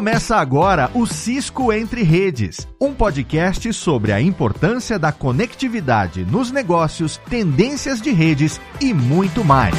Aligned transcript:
Começa 0.00 0.36
agora 0.36 0.90
o 0.94 1.04
Cisco 1.06 1.70
Entre 1.70 2.02
Redes, 2.02 2.66
um 2.80 2.94
podcast 2.94 3.70
sobre 3.74 4.12
a 4.12 4.18
importância 4.18 4.98
da 4.98 5.12
conectividade 5.12 6.24
nos 6.24 6.50
negócios, 6.50 7.18
tendências 7.28 8.00
de 8.00 8.10
redes 8.10 8.58
e 8.80 8.94
muito 8.94 9.44
mais. 9.44 9.74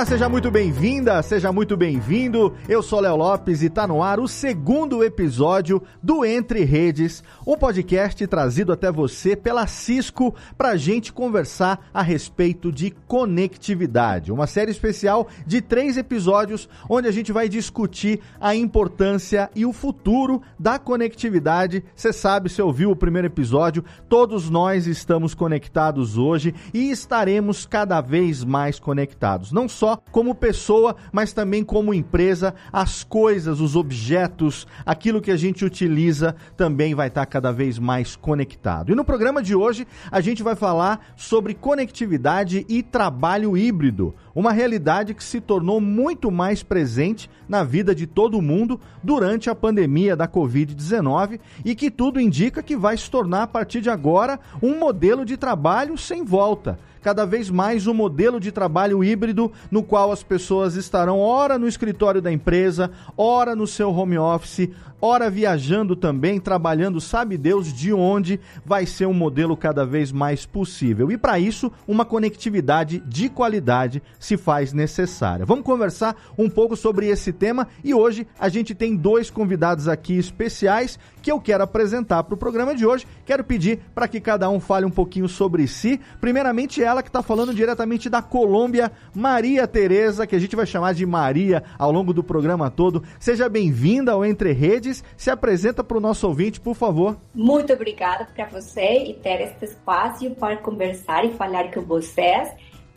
Olá, 0.00 0.06
seja 0.06 0.30
muito 0.30 0.50
bem-vinda, 0.50 1.22
seja 1.22 1.52
muito 1.52 1.76
bem-vindo. 1.76 2.54
Eu 2.66 2.82
sou 2.82 3.00
Léo 3.00 3.16
Lopes 3.16 3.60
e 3.60 3.66
está 3.66 3.86
no 3.86 4.02
ar 4.02 4.18
o 4.18 4.26
segundo 4.26 5.04
episódio 5.04 5.82
do 6.02 6.24
Entre 6.24 6.64
Redes, 6.64 7.22
um 7.46 7.54
podcast 7.54 8.26
trazido 8.26 8.72
até 8.72 8.90
você 8.90 9.36
pela 9.36 9.66
Cisco 9.66 10.34
para 10.56 10.70
a 10.70 10.76
gente 10.78 11.12
conversar 11.12 11.86
a 11.92 12.00
respeito 12.00 12.72
de 12.72 12.92
conectividade. 13.06 14.32
Uma 14.32 14.46
série 14.46 14.70
especial 14.70 15.28
de 15.46 15.60
três 15.60 15.98
episódios 15.98 16.66
onde 16.88 17.06
a 17.06 17.12
gente 17.12 17.30
vai 17.30 17.46
discutir 17.46 18.20
a 18.40 18.54
importância 18.54 19.50
e 19.54 19.66
o 19.66 19.72
futuro 19.72 20.40
da 20.58 20.78
conectividade. 20.78 21.84
Você 21.94 22.10
sabe, 22.10 22.48
se 22.48 22.62
ouviu 22.62 22.90
o 22.90 22.96
primeiro 22.96 23.26
episódio, 23.26 23.84
todos 24.08 24.48
nós 24.48 24.86
estamos 24.86 25.34
conectados 25.34 26.16
hoje 26.16 26.54
e 26.72 26.90
estaremos 26.90 27.66
cada 27.66 28.00
vez 28.00 28.42
mais 28.42 28.78
conectados. 28.80 29.52
Não 29.52 29.68
só 29.68 29.89
como 29.96 30.34
pessoa, 30.34 30.96
mas 31.12 31.32
também 31.32 31.64
como 31.64 31.94
empresa, 31.94 32.54
as 32.72 33.04
coisas, 33.04 33.60
os 33.60 33.76
objetos, 33.76 34.66
aquilo 34.84 35.20
que 35.20 35.30
a 35.30 35.36
gente 35.36 35.64
utiliza 35.64 36.34
também 36.56 36.94
vai 36.94 37.08
estar 37.08 37.24
cada 37.26 37.52
vez 37.52 37.78
mais 37.78 38.16
conectado. 38.16 38.92
E 38.92 38.94
no 38.94 39.04
programa 39.04 39.42
de 39.42 39.54
hoje 39.54 39.86
a 40.10 40.20
gente 40.20 40.42
vai 40.42 40.54
falar 40.54 41.12
sobre 41.16 41.54
conectividade 41.54 42.64
e 42.68 42.82
trabalho 42.82 43.56
híbrido, 43.56 44.14
uma 44.34 44.52
realidade 44.52 45.14
que 45.14 45.24
se 45.24 45.40
tornou 45.40 45.80
muito 45.80 46.30
mais 46.30 46.62
presente 46.62 47.30
na 47.48 47.64
vida 47.64 47.94
de 47.94 48.06
todo 48.06 48.40
mundo 48.40 48.80
durante 49.02 49.50
a 49.50 49.54
pandemia 49.54 50.14
da 50.16 50.28
Covid-19 50.28 51.40
e 51.64 51.74
que 51.74 51.90
tudo 51.90 52.20
indica 52.20 52.62
que 52.62 52.76
vai 52.76 52.96
se 52.96 53.10
tornar 53.10 53.42
a 53.42 53.46
partir 53.46 53.80
de 53.80 53.90
agora 53.90 54.38
um 54.62 54.78
modelo 54.78 55.24
de 55.24 55.36
trabalho 55.36 55.98
sem 55.98 56.24
volta 56.24 56.78
cada 57.00 57.24
vez 57.24 57.50
mais 57.50 57.86
o 57.86 57.90
um 57.90 57.94
modelo 57.94 58.38
de 58.38 58.52
trabalho 58.52 59.02
híbrido, 59.02 59.52
no 59.70 59.82
qual 59.82 60.12
as 60.12 60.22
pessoas 60.22 60.76
estarão 60.76 61.18
ora 61.18 61.58
no 61.58 61.66
escritório 61.66 62.20
da 62.20 62.32
empresa, 62.32 62.90
ora 63.16 63.56
no 63.56 63.66
seu 63.66 63.90
home 63.90 64.18
office, 64.18 64.68
ora 65.00 65.30
viajando 65.30 65.96
também, 65.96 66.38
trabalhando, 66.38 67.00
sabe 67.00 67.36
Deus 67.36 67.72
de 67.72 67.92
onde 67.92 68.40
vai 68.64 68.86
ser 68.86 69.06
um 69.06 69.14
modelo 69.14 69.56
cada 69.56 69.84
vez 69.84 70.12
mais 70.12 70.44
possível. 70.44 71.10
E 71.10 71.16
para 71.16 71.38
isso, 71.38 71.72
uma 71.86 72.04
conectividade 72.04 73.02
de 73.06 73.28
qualidade 73.28 74.02
se 74.18 74.36
faz 74.36 74.72
necessária. 74.72 75.46
Vamos 75.46 75.64
conversar 75.64 76.16
um 76.36 76.48
pouco 76.48 76.76
sobre 76.76 77.06
esse 77.06 77.32
tema 77.32 77.68
e 77.82 77.94
hoje 77.94 78.26
a 78.38 78.48
gente 78.48 78.74
tem 78.74 78.96
dois 78.96 79.30
convidados 79.30 79.88
aqui 79.88 80.18
especiais 80.18 80.98
que 81.22 81.30
eu 81.30 81.40
quero 81.40 81.62
apresentar 81.62 82.22
para 82.24 82.34
o 82.34 82.38
programa 82.38 82.74
de 82.74 82.86
hoje. 82.86 83.06
Quero 83.24 83.44
pedir 83.44 83.80
para 83.94 84.08
que 84.08 84.20
cada 84.20 84.48
um 84.48 84.58
fale 84.58 84.86
um 84.86 84.90
pouquinho 84.90 85.28
sobre 85.28 85.66
si. 85.66 86.00
Primeiramente, 86.20 86.82
ela 86.82 87.02
que 87.02 87.08
está 87.08 87.22
falando 87.22 87.54
diretamente 87.54 88.08
da 88.08 88.22
Colômbia, 88.22 88.90
Maria 89.14 89.66
Tereza, 89.66 90.26
que 90.26 90.34
a 90.34 90.38
gente 90.38 90.56
vai 90.56 90.66
chamar 90.66 90.94
de 90.94 91.04
Maria 91.04 91.62
ao 91.78 91.92
longo 91.92 92.12
do 92.12 92.22
programa 92.22 92.70
todo. 92.70 93.02
Seja 93.18 93.48
bem-vinda 93.48 94.12
ao 94.12 94.24
Entre 94.24 94.52
Redes. 94.52 94.89
Se 95.16 95.30
apresenta 95.30 95.82
para 95.82 95.96
o 95.96 96.00
nosso 96.00 96.26
ouvinte, 96.26 96.60
por 96.60 96.74
favor. 96.74 97.16
Muito 97.34 97.72
obrigada 97.72 98.26
para 98.34 98.46
você 98.46 99.04
e 99.04 99.14
ter 99.14 99.40
este 99.40 99.64
espaço 99.64 100.30
para 100.32 100.56
conversar 100.56 101.24
e 101.24 101.32
falar 101.32 101.72
com 101.72 101.82
vocês. 101.82 102.50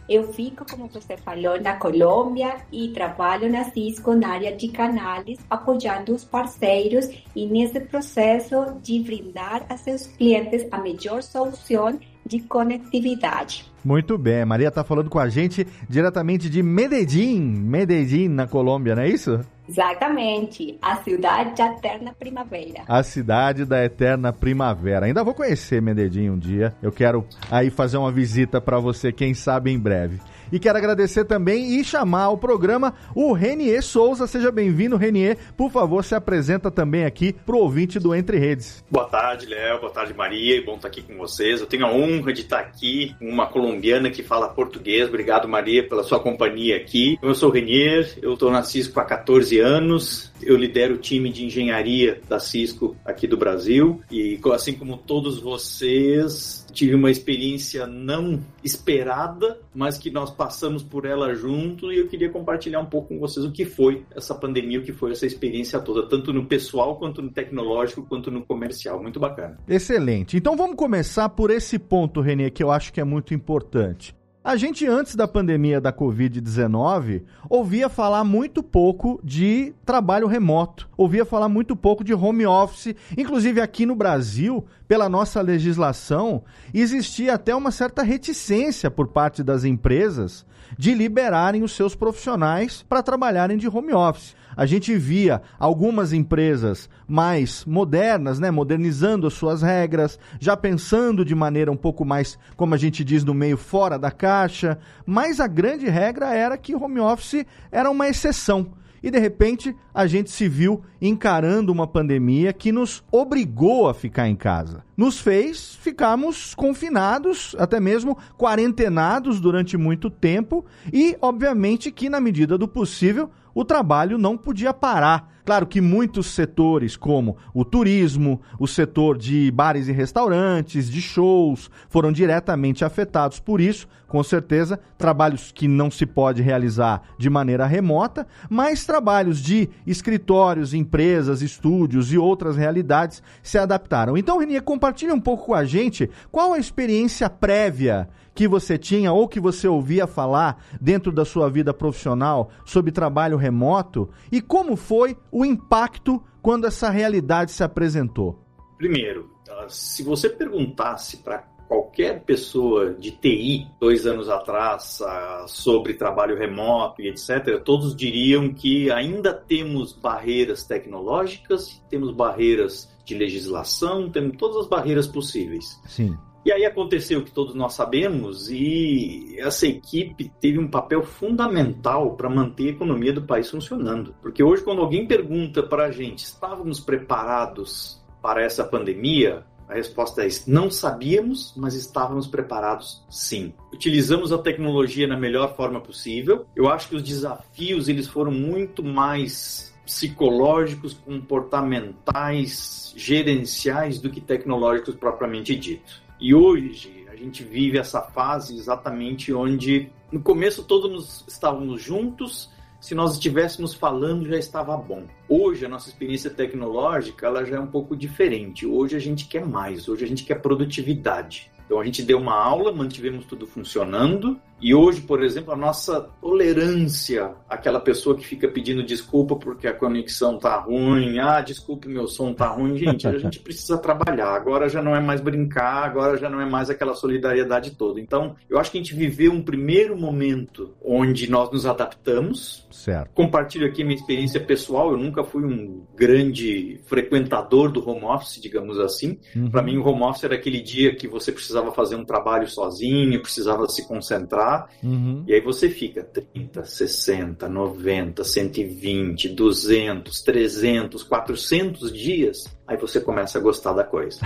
Eu 0.08 0.34
fico, 0.34 0.66
como 0.70 0.88
você 0.88 1.16
falou, 1.16 1.60
na 1.62 1.78
Colômbia 1.78 2.58
e 2.72 2.90
trabalho 2.90 3.50
na 3.50 3.64
Cisco 3.66 4.14
na 4.14 4.30
área 4.30 4.54
de 4.54 4.68
canais, 4.68 5.40
apoiando 5.50 6.14
os 6.14 6.26
parceiros 6.26 7.08
e 7.34 7.46
nesse 7.46 7.80
processo 7.80 8.78
de 8.82 9.00
brindar 9.00 9.66
a 9.70 9.78
seus 9.78 10.06
clientes 10.06 10.68
a 10.72 10.78
melhor 10.80 11.24
solução 11.24 11.98
de 12.26 12.40
conectividade. 12.40 13.66
Muito 13.84 14.18
bem, 14.18 14.46
Maria 14.46 14.70
está 14.70 14.84
falando 14.84 15.10
com 15.10 15.20
a 15.20 15.28
gente 15.28 15.68
diretamente 15.90 16.50
de 16.50 16.64
Medellín, 16.64 17.42
Medellín 17.42 18.30
na 18.30 18.48
Colômbia, 18.48 18.96
não 18.96 19.04
é 19.04 19.10
isso? 19.10 19.40
Exatamente, 19.68 20.78
a 20.82 20.98
cidade 20.98 21.56
da 21.56 21.68
eterna 21.72 22.14
primavera. 22.18 22.84
A 22.88 23.02
cidade 23.02 23.66
da 23.66 23.84
eterna 23.84 24.34
primavera. 24.34 25.06
Ainda 25.06 25.24
vou 25.24 25.34
conhecer 25.34 25.82
Medellín 25.82 26.30
um 26.30 26.38
dia. 26.38 26.74
Eu 26.82 26.92
quero 26.92 27.26
aí 27.50 27.70
fazer 27.70 27.98
uma 27.98 28.12
visita 28.12 28.60
para 28.60 28.80
você, 28.80 29.12
quem 29.12 29.34
sabe 29.34 29.72
em 29.72 29.80
breve. 29.80 30.20
E 30.54 30.60
quero 30.60 30.78
agradecer 30.78 31.26
também 31.26 31.80
e 31.80 31.84
chamar 31.84 32.26
ao 32.26 32.38
programa 32.38 32.94
o 33.16 33.34
Renier 33.34 33.82
Souza. 33.82 34.28
Seja 34.28 34.52
bem-vindo, 34.52 34.96
Renier. 34.96 35.36
Por 35.58 35.72
favor, 35.72 36.04
se 36.04 36.14
apresenta 36.14 36.70
também 36.70 37.06
aqui 37.06 37.34
pro 37.34 37.58
ouvinte 37.58 37.98
do 37.98 38.14
Entre 38.14 38.38
Redes. 38.38 38.86
Boa 38.88 39.06
tarde, 39.06 39.48
Léo. 39.48 39.80
Boa 39.80 39.92
tarde, 39.92 40.14
Maria. 40.14 40.64
Bom 40.64 40.76
estar 40.76 40.90
aqui 40.90 41.02
com 41.02 41.18
vocês. 41.18 41.60
Eu 41.60 41.66
tenho 41.66 41.88
a 41.88 41.92
honra 41.92 42.32
de 42.32 42.42
estar 42.42 42.60
aqui 42.60 43.16
uma 43.20 43.48
colombiana 43.48 44.12
que 44.12 44.22
fala 44.22 44.48
português. 44.48 45.10
Obrigado, 45.10 45.48
Maria, 45.48 45.90
pela 45.90 46.04
sua 46.04 46.20
companhia 46.20 46.78
aqui. 46.78 47.18
Eu 47.20 47.34
sou 47.34 47.50
o 47.50 47.52
Renier, 47.52 48.14
eu 48.22 48.34
estou 48.34 48.52
na 48.52 48.62
Cisco 48.62 49.00
há 49.00 49.06
14 49.06 49.60
anos. 49.60 50.32
Eu 50.46 50.56
lidero 50.56 50.96
o 50.96 50.98
time 50.98 51.30
de 51.30 51.46
engenharia 51.46 52.22
da 52.28 52.40
Cisco 52.40 52.96
aqui 53.06 53.28
do 53.28 53.38
Brasil. 53.38 54.02
E 54.12 54.40
assim 54.54 54.74
como 54.74 54.98
todos 54.98 55.40
vocês, 55.40 56.66
tive 56.72 56.96
uma 56.96 57.10
experiência 57.10 57.86
não 57.88 58.40
esperada, 58.64 59.60
mas 59.74 59.98
que 59.98 60.10
nós 60.10 60.32
passamos 60.32 60.84
por 60.84 61.06
ela 61.06 61.34
junto 61.34 61.92
e 61.92 62.00
eu 62.00 62.08
queria 62.08 62.30
compartilhar 62.30 62.80
um 62.80 62.86
pouco 62.86 63.10
com 63.10 63.20
vocês 63.20 63.46
o 63.46 63.52
que 63.52 63.66
foi 63.66 64.04
essa 64.16 64.36
pandemia, 64.36 64.80
o 64.80 64.84
que 64.84 64.94
foi 64.94 65.12
essa 65.12 65.26
experiência 65.26 65.80
toda, 65.80 66.08
tanto 66.08 66.34
no 66.34 66.46
pessoal 66.46 66.98
quanto 66.98 67.22
no 67.22 67.30
tecnológico 67.30 68.04
quanto 68.04 68.32
no 68.32 68.44
comercial. 68.46 69.02
Muito 69.02 69.20
bacana. 69.20 69.58
Excelente. 69.68 70.38
Então 70.38 70.56
vamos 70.56 70.76
começar 70.76 71.30
por 71.30 71.52
esse 71.52 71.78
ponto, 71.78 72.22
Renê, 72.22 72.50
que 72.50 72.64
eu 72.64 72.72
acho 72.72 72.92
que 72.92 73.00
é 73.00 73.04
muito 73.04 73.34
importante. 73.34 74.16
A 74.46 74.58
gente, 74.58 74.86
antes 74.86 75.16
da 75.16 75.26
pandemia 75.26 75.80
da 75.80 75.94
Covid-19, 75.94 77.24
ouvia 77.50 77.88
falar 77.88 78.26
muito 78.26 78.62
pouco 78.62 79.22
de 79.24 79.74
trabalho 79.86 80.28
remoto, 80.28 80.90
ouvia 80.98 81.24
falar 81.24 81.48
muito 81.48 81.78
pouco 81.78 82.04
de 82.04 82.14
home 82.14 82.46
office. 82.46 82.94
Inclusive, 83.18 83.62
aqui 83.62 83.86
no 83.86 83.96
Brasil, 83.96 84.66
pela 84.86 85.08
nossa 85.08 85.40
legislação, 85.40 86.44
existia 86.74 87.36
até 87.36 87.56
uma 87.56 87.72
certa 87.72 88.04
reticência 88.04 88.92
por 88.92 89.08
parte 89.08 89.42
das 89.42 89.64
empresas 89.64 90.46
de 90.78 90.94
liberarem 90.94 91.64
os 91.64 91.72
seus 91.72 91.96
profissionais 91.96 92.84
para 92.84 93.02
trabalharem 93.02 93.58
de 93.58 93.70
home 93.70 93.94
office 93.94 94.36
a 94.56 94.66
gente 94.66 94.96
via 94.96 95.42
algumas 95.60 96.14
empresas 96.14 96.90
mais 97.08 97.66
modernas, 97.66 98.40
né, 98.40 98.52
modernizando 98.52 99.28
as 99.28 99.34
suas 99.34 99.62
regras, 99.62 100.20
já 100.40 100.56
pensando 100.56 101.26
de 101.26 101.36
maneira 101.36 101.72
um 101.72 101.78
pouco 101.78 102.06
mais, 102.06 102.38
como 102.56 102.74
a 102.74 102.78
gente 102.78 103.04
diz 103.04 103.24
no 103.24 103.34
meio 103.34 103.58
fora 103.58 103.98
da 103.98 104.12
caixa, 104.12 104.78
mas 105.06 105.40
a 105.40 105.48
grande 105.48 105.88
regra 105.88 106.34
era 106.34 106.58
que 106.58 106.76
home 106.76 107.00
office 107.00 107.46
era 107.72 107.90
uma 107.90 108.08
exceção. 108.08 108.72
E 109.04 109.12
de 109.12 109.20
repente 109.20 109.76
a 109.94 110.08
gente 110.08 110.32
se 110.32 110.48
viu 110.48 110.82
encarando 111.02 111.74
uma 111.74 111.86
pandemia 111.86 112.54
que 112.54 112.72
nos 112.72 113.04
obrigou 113.12 113.90
a 113.90 113.94
ficar 113.94 114.30
em 114.30 114.36
casa. 114.36 114.86
Nos 114.96 115.20
fez 115.20 115.76
ficarmos 115.76 116.56
confinados, 116.56 117.54
até 117.60 117.82
mesmo 117.82 118.18
quarentenados 118.38 119.42
durante 119.42 119.76
muito 119.76 120.10
tempo 120.10 120.64
e, 120.92 121.18
obviamente, 121.22 121.92
que 121.92 122.08
na 122.08 122.22
medida 122.22 122.58
do 122.58 122.66
possível 122.66 123.30
o 123.54 123.66
trabalho 123.66 124.18
não 124.18 124.38
podia 124.38 124.74
parar. 124.74 125.32
Claro 125.46 125.68
que 125.68 125.82
muitos 125.82 126.28
setores, 126.28 126.96
como 126.96 127.36
o 127.54 127.66
turismo, 127.66 128.42
o 128.58 128.66
setor 128.66 129.18
de 129.18 129.52
bares 129.52 129.90
e 129.90 129.92
restaurantes, 129.92 130.90
de 130.90 131.02
shows, 131.02 131.70
foram 131.90 132.14
diretamente 132.14 132.86
afetados 132.86 133.42
por 133.42 133.60
isso. 133.60 133.86
Com 134.08 134.24
certeza, 134.24 134.80
trabalhos 134.98 135.52
que 135.52 135.68
não 135.68 135.90
se 135.90 136.06
pode 136.06 136.42
realizar 136.42 137.02
de 137.18 137.30
maneira 137.30 137.66
remota, 137.66 138.28
mas 138.50 138.86
trabalhos 138.86 139.42
de 139.42 139.68
escritórios, 139.88 140.74
empresas, 140.74 141.42
estúdios 141.42 142.14
e 142.14 142.18
outras 142.18 142.56
realidades 142.56 143.24
se 143.42 143.58
adaptaram. 143.58 144.16
Então, 144.16 144.38
Renier, 144.38 144.62
compartilha 144.62 145.14
um 145.14 145.20
pouco 145.20 145.48
com 145.48 145.56
a 145.56 145.66
gente 145.66 146.10
qual 146.32 146.54
a 146.54 146.60
experiência 146.60 147.30
prévia 147.30 148.08
que 148.34 148.48
você 148.48 148.78
tinha 148.78 149.12
ou 149.12 149.28
que 149.28 149.40
você 149.40 149.68
ouvia 149.68 150.08
falar 150.08 150.64
dentro 150.82 151.12
da 151.12 151.26
sua 151.26 151.50
vida 151.50 151.74
profissional 151.74 152.50
sobre 152.66 152.92
trabalho 152.92 153.38
remoto 153.38 154.10
e 154.32 154.42
como 154.42 154.76
foi 154.76 155.18
o 155.32 155.46
impacto 155.46 156.22
quando 156.42 156.66
essa 156.66 156.90
realidade 156.90 157.52
se 157.52 157.64
apresentou? 157.64 158.40
Primeiro, 158.78 159.30
ah, 159.50 159.66
se 159.70 160.04
você 160.04 160.30
perguntasse 160.30 161.18
para 161.18 161.54
qualquer 161.68 162.24
pessoa 162.24 162.94
de 162.94 163.12
TI 163.12 163.68
dois 163.80 164.06
anos 164.06 164.30
atrás 164.30 165.02
ah, 165.02 165.46
sobre 165.48 165.94
trabalho 165.94 166.38
remoto 166.38 167.02
e 167.02 167.08
etc., 167.08 167.62
todos 167.64 167.96
diriam 167.96 168.54
que 168.54 168.92
ainda 168.92 169.34
temos 169.34 169.94
barreiras 169.94 170.64
tecnológicas, 170.64 171.82
temos 171.90 172.14
barreiras 172.14 172.92
de 173.06 173.16
legislação, 173.16 174.10
temos 174.10 174.38
todas 174.38 174.58
as 174.58 174.68
barreiras 174.68 175.08
possíveis. 175.08 175.80
Sim. 175.88 176.18
E 176.46 176.52
aí 176.52 176.66
aconteceu 176.66 177.20
o 177.20 177.24
que 177.24 177.32
todos 177.32 177.56
nós 177.56 177.74
sabemos 177.74 178.50
e 178.50 179.36
essa 179.40 179.66
equipe 179.66 180.30
teve 180.42 180.60
um 180.60 180.68
papel 180.68 181.02
fundamental 181.02 182.16
para 182.16 182.30
manter 182.30 182.68
a 182.68 182.72
economia 182.72 183.14
do 183.14 183.22
país 183.22 183.50
funcionando. 183.50 184.14
Porque 184.22 184.44
hoje, 184.44 184.62
quando 184.62 184.82
alguém 184.82 185.08
pergunta 185.08 185.64
para 185.64 185.86
a 185.86 185.92
gente, 185.92 186.20
estávamos 186.20 186.82
preparados 186.82 188.04
para 188.22 188.44
essa 188.44 188.66
pandemia? 188.66 189.46
A 189.70 189.76
resposta 189.76 190.26
é: 190.26 190.28
não 190.46 190.70
sabíamos, 190.70 191.54
mas 191.56 191.76
estávamos 191.76 192.28
preparados 192.28 193.06
sim. 193.10 193.54
Utilizamos 193.72 194.34
a 194.34 194.38
tecnologia 194.38 195.08
na 195.08 195.18
melhor 195.18 195.56
forma 195.56 195.80
possível. 195.80 196.46
Eu 196.54 196.68
acho 196.68 196.90
que 196.90 196.96
os 196.98 197.04
desafios 197.04 197.88
eles 197.88 198.08
foram 198.08 198.32
muito 198.32 198.84
mais 198.84 199.74
psicológicos, 199.86 200.94
comportamentais, 200.94 202.94
gerenciais 202.96 204.00
do 204.00 204.10
que 204.10 204.22
tecnológicos 204.22 204.96
propriamente 204.96 205.56
dito. 205.56 206.03
E 206.24 206.34
hoje 206.34 207.06
a 207.12 207.18
gente 207.18 207.44
vive 207.44 207.78
essa 207.78 208.02
fase 208.02 208.56
exatamente 208.56 209.34
onde 209.34 209.90
no 210.10 210.22
começo 210.22 210.64
todos 210.64 211.22
estávamos 211.28 211.82
juntos, 211.82 212.50
se 212.80 212.96
nós 212.96 213.16
estivéssemos 213.16 213.74
falando 213.74 214.30
já 214.30 214.38
estava 214.38 214.78
bom. 214.78 215.04
Hoje 215.28 215.66
a 215.66 215.70
nossa 215.70 215.90
experiência 215.90 216.30
tecnológica 216.30 217.28
ela 217.28 217.44
já 217.44 217.58
é 217.58 217.60
um 217.60 217.68
pouco 217.68 217.94
diferente. 217.94 218.66
Hoje 218.66 218.96
a 218.96 219.00
gente 219.00 219.26
quer 219.28 219.46
mais, 219.46 219.90
hoje 219.90 220.06
a 220.06 220.08
gente 220.08 220.24
quer 220.24 220.36
produtividade. 220.36 221.52
Então 221.66 221.78
a 221.78 221.84
gente 221.84 222.02
deu 222.02 222.20
uma 222.20 222.42
aula, 222.42 222.72
mantivemos 222.72 223.26
tudo 223.26 223.46
funcionando, 223.46 224.40
e 224.62 224.74
hoje, 224.74 225.02
por 225.02 225.22
exemplo, 225.22 225.54
a 225.54 225.58
nossa 225.58 226.00
tolerância 226.22 227.32
àquela 227.50 227.82
pessoa 227.82 228.16
que 228.16 228.26
fica 228.26 228.48
pedindo 228.48 228.82
desculpa 228.82 229.36
porque 229.36 229.68
a 229.68 229.74
conexão 229.74 230.38
tá 230.38 230.58
ruim, 230.58 231.20
ah, 231.20 231.42
desculpe, 231.42 231.90
meu 231.90 232.08
som 232.08 232.34
tá 232.34 232.48
ruim, 232.48 232.78
gente, 232.78 233.06
a 233.06 233.18
gente 233.18 233.40
precisa 233.44 233.78
trabalhar. 233.78 234.34
Agora 234.34 234.70
já 234.70 234.82
não 234.82 234.96
é 234.96 235.02
mais 235.02 235.20
brincar, 235.20 235.84
agora 235.84 236.18
já 236.18 236.30
não 236.30 236.40
é 236.40 236.46
mais 236.46 236.70
aquela 236.70 236.96
solidariedade 236.96 237.72
toda. 237.72 238.00
Então, 238.00 238.38
eu 238.50 238.58
acho 238.58 238.72
que 238.72 238.78
a 238.78 238.82
gente 238.82 238.96
viveu 238.96 239.34
um 239.34 239.44
primeiro 239.44 239.98
momento 239.98 240.74
onde 240.82 241.30
nós 241.30 241.52
nos 241.52 241.66
adaptamos. 241.66 242.66
Certo. 242.72 243.12
Compartilho 243.14 243.68
aqui 243.68 243.84
minha 243.84 243.96
experiência 243.96 244.40
pessoal, 244.40 244.92
eu 244.92 244.98
nunca 244.98 245.26
fui 245.26 245.44
um 245.44 245.84
grande 245.94 246.80
frequentador 246.86 247.70
do 247.70 247.88
home 247.88 248.06
office, 248.06 248.42
digamos 248.42 248.80
assim. 248.80 249.20
Uhum. 249.36 249.52
Para 249.52 249.62
mim, 249.62 249.78
o 249.78 249.86
home 249.86 250.04
office 250.04 250.24
era 250.24 250.36
aquele 250.36 250.62
dia 250.62 250.96
que 250.96 251.08
você 251.08 251.34
precisava 251.34 251.72
fazer 251.74 251.98
um 251.98 252.06
trabalho 252.06 252.48
sozinho, 252.48 253.22
precisava 253.22 253.68
se 253.68 253.86
concentrar 253.86 254.53
Uhum. 254.84 255.24
E 255.28 255.34
aí 255.34 255.42
você 255.42 255.70
fica 255.70 256.04
30, 256.04 256.66
60, 256.66 257.48
90, 257.48 258.24
120, 258.24 259.30
200, 259.30 260.22
300, 260.22 261.04
400 261.04 261.92
dias. 261.94 262.44
Aí 262.68 262.78
você 262.78 263.00
começa 263.00 263.38
a 263.38 263.42
gostar 263.42 263.74
da 263.74 263.84
coisa. 263.84 264.20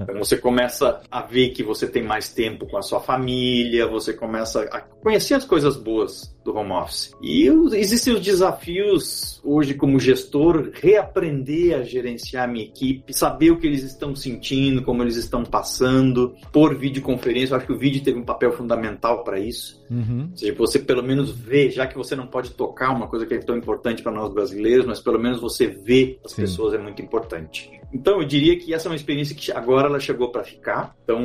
Então 0.00 0.18
você 0.18 0.36
começa 0.36 1.00
a 1.10 1.22
ver 1.22 1.50
que 1.50 1.62
você 1.62 1.86
tem 1.86 2.02
mais 2.02 2.32
tempo 2.32 2.66
com 2.66 2.76
a 2.76 2.82
sua 2.82 3.00
família, 3.00 3.86
você 3.86 4.12
começa 4.12 4.62
a 4.64 4.80
conhecer 4.80 5.34
as 5.34 5.44
coisas 5.44 5.76
boas 5.76 6.34
do 6.44 6.56
home 6.56 6.72
office. 6.72 7.12
E 7.22 7.46
existem 7.74 8.14
os 8.14 8.20
desafios 8.20 9.40
hoje 9.44 9.74
como 9.74 9.98
gestor, 9.98 10.70
reaprender 10.74 11.78
a 11.78 11.82
gerenciar 11.82 12.44
a 12.44 12.46
minha 12.46 12.64
equipe, 12.64 13.12
saber 13.12 13.50
o 13.50 13.58
que 13.58 13.66
eles 13.66 13.82
estão 13.82 14.14
sentindo, 14.14 14.82
como 14.82 15.02
eles 15.02 15.16
estão 15.16 15.44
passando, 15.44 16.34
por 16.52 16.74
videoconferência. 16.74 17.54
Eu 17.54 17.58
acho 17.58 17.66
que 17.66 17.72
o 17.72 17.78
vídeo 17.78 18.02
teve 18.02 18.18
um 18.18 18.24
papel 18.24 18.52
fundamental 18.52 19.22
para 19.22 19.38
isso. 19.38 19.84
Uhum. 19.90 20.28
Ou 20.30 20.36
seja, 20.36 20.54
você 20.54 20.78
pelo 20.78 21.02
menos 21.02 21.30
vê, 21.30 21.70
já 21.70 21.86
que 21.86 21.96
você 21.96 22.16
não 22.16 22.26
pode 22.26 22.50
tocar 22.50 22.90
uma 22.90 23.06
coisa 23.06 23.26
que 23.26 23.34
é 23.34 23.38
tão 23.38 23.56
importante 23.56 24.02
para 24.02 24.12
nós 24.12 24.32
brasileiros, 24.32 24.86
mas 24.86 25.00
pelo 25.00 25.18
menos 25.18 25.40
você 25.40 25.66
vê 25.66 26.18
as 26.24 26.32
Sim. 26.32 26.42
pessoas 26.42 26.74
é 26.74 26.78
muito 26.78 27.02
importante. 27.02 27.79
Então, 27.92 28.20
eu 28.20 28.26
diria 28.26 28.58
que 28.58 28.72
essa 28.72 28.88
é 28.88 28.90
uma 28.90 28.96
experiência 28.96 29.34
que 29.34 29.50
agora 29.50 29.88
ela 29.88 30.00
chegou 30.00 30.30
para 30.30 30.44
ficar. 30.44 30.94
Então, 31.04 31.20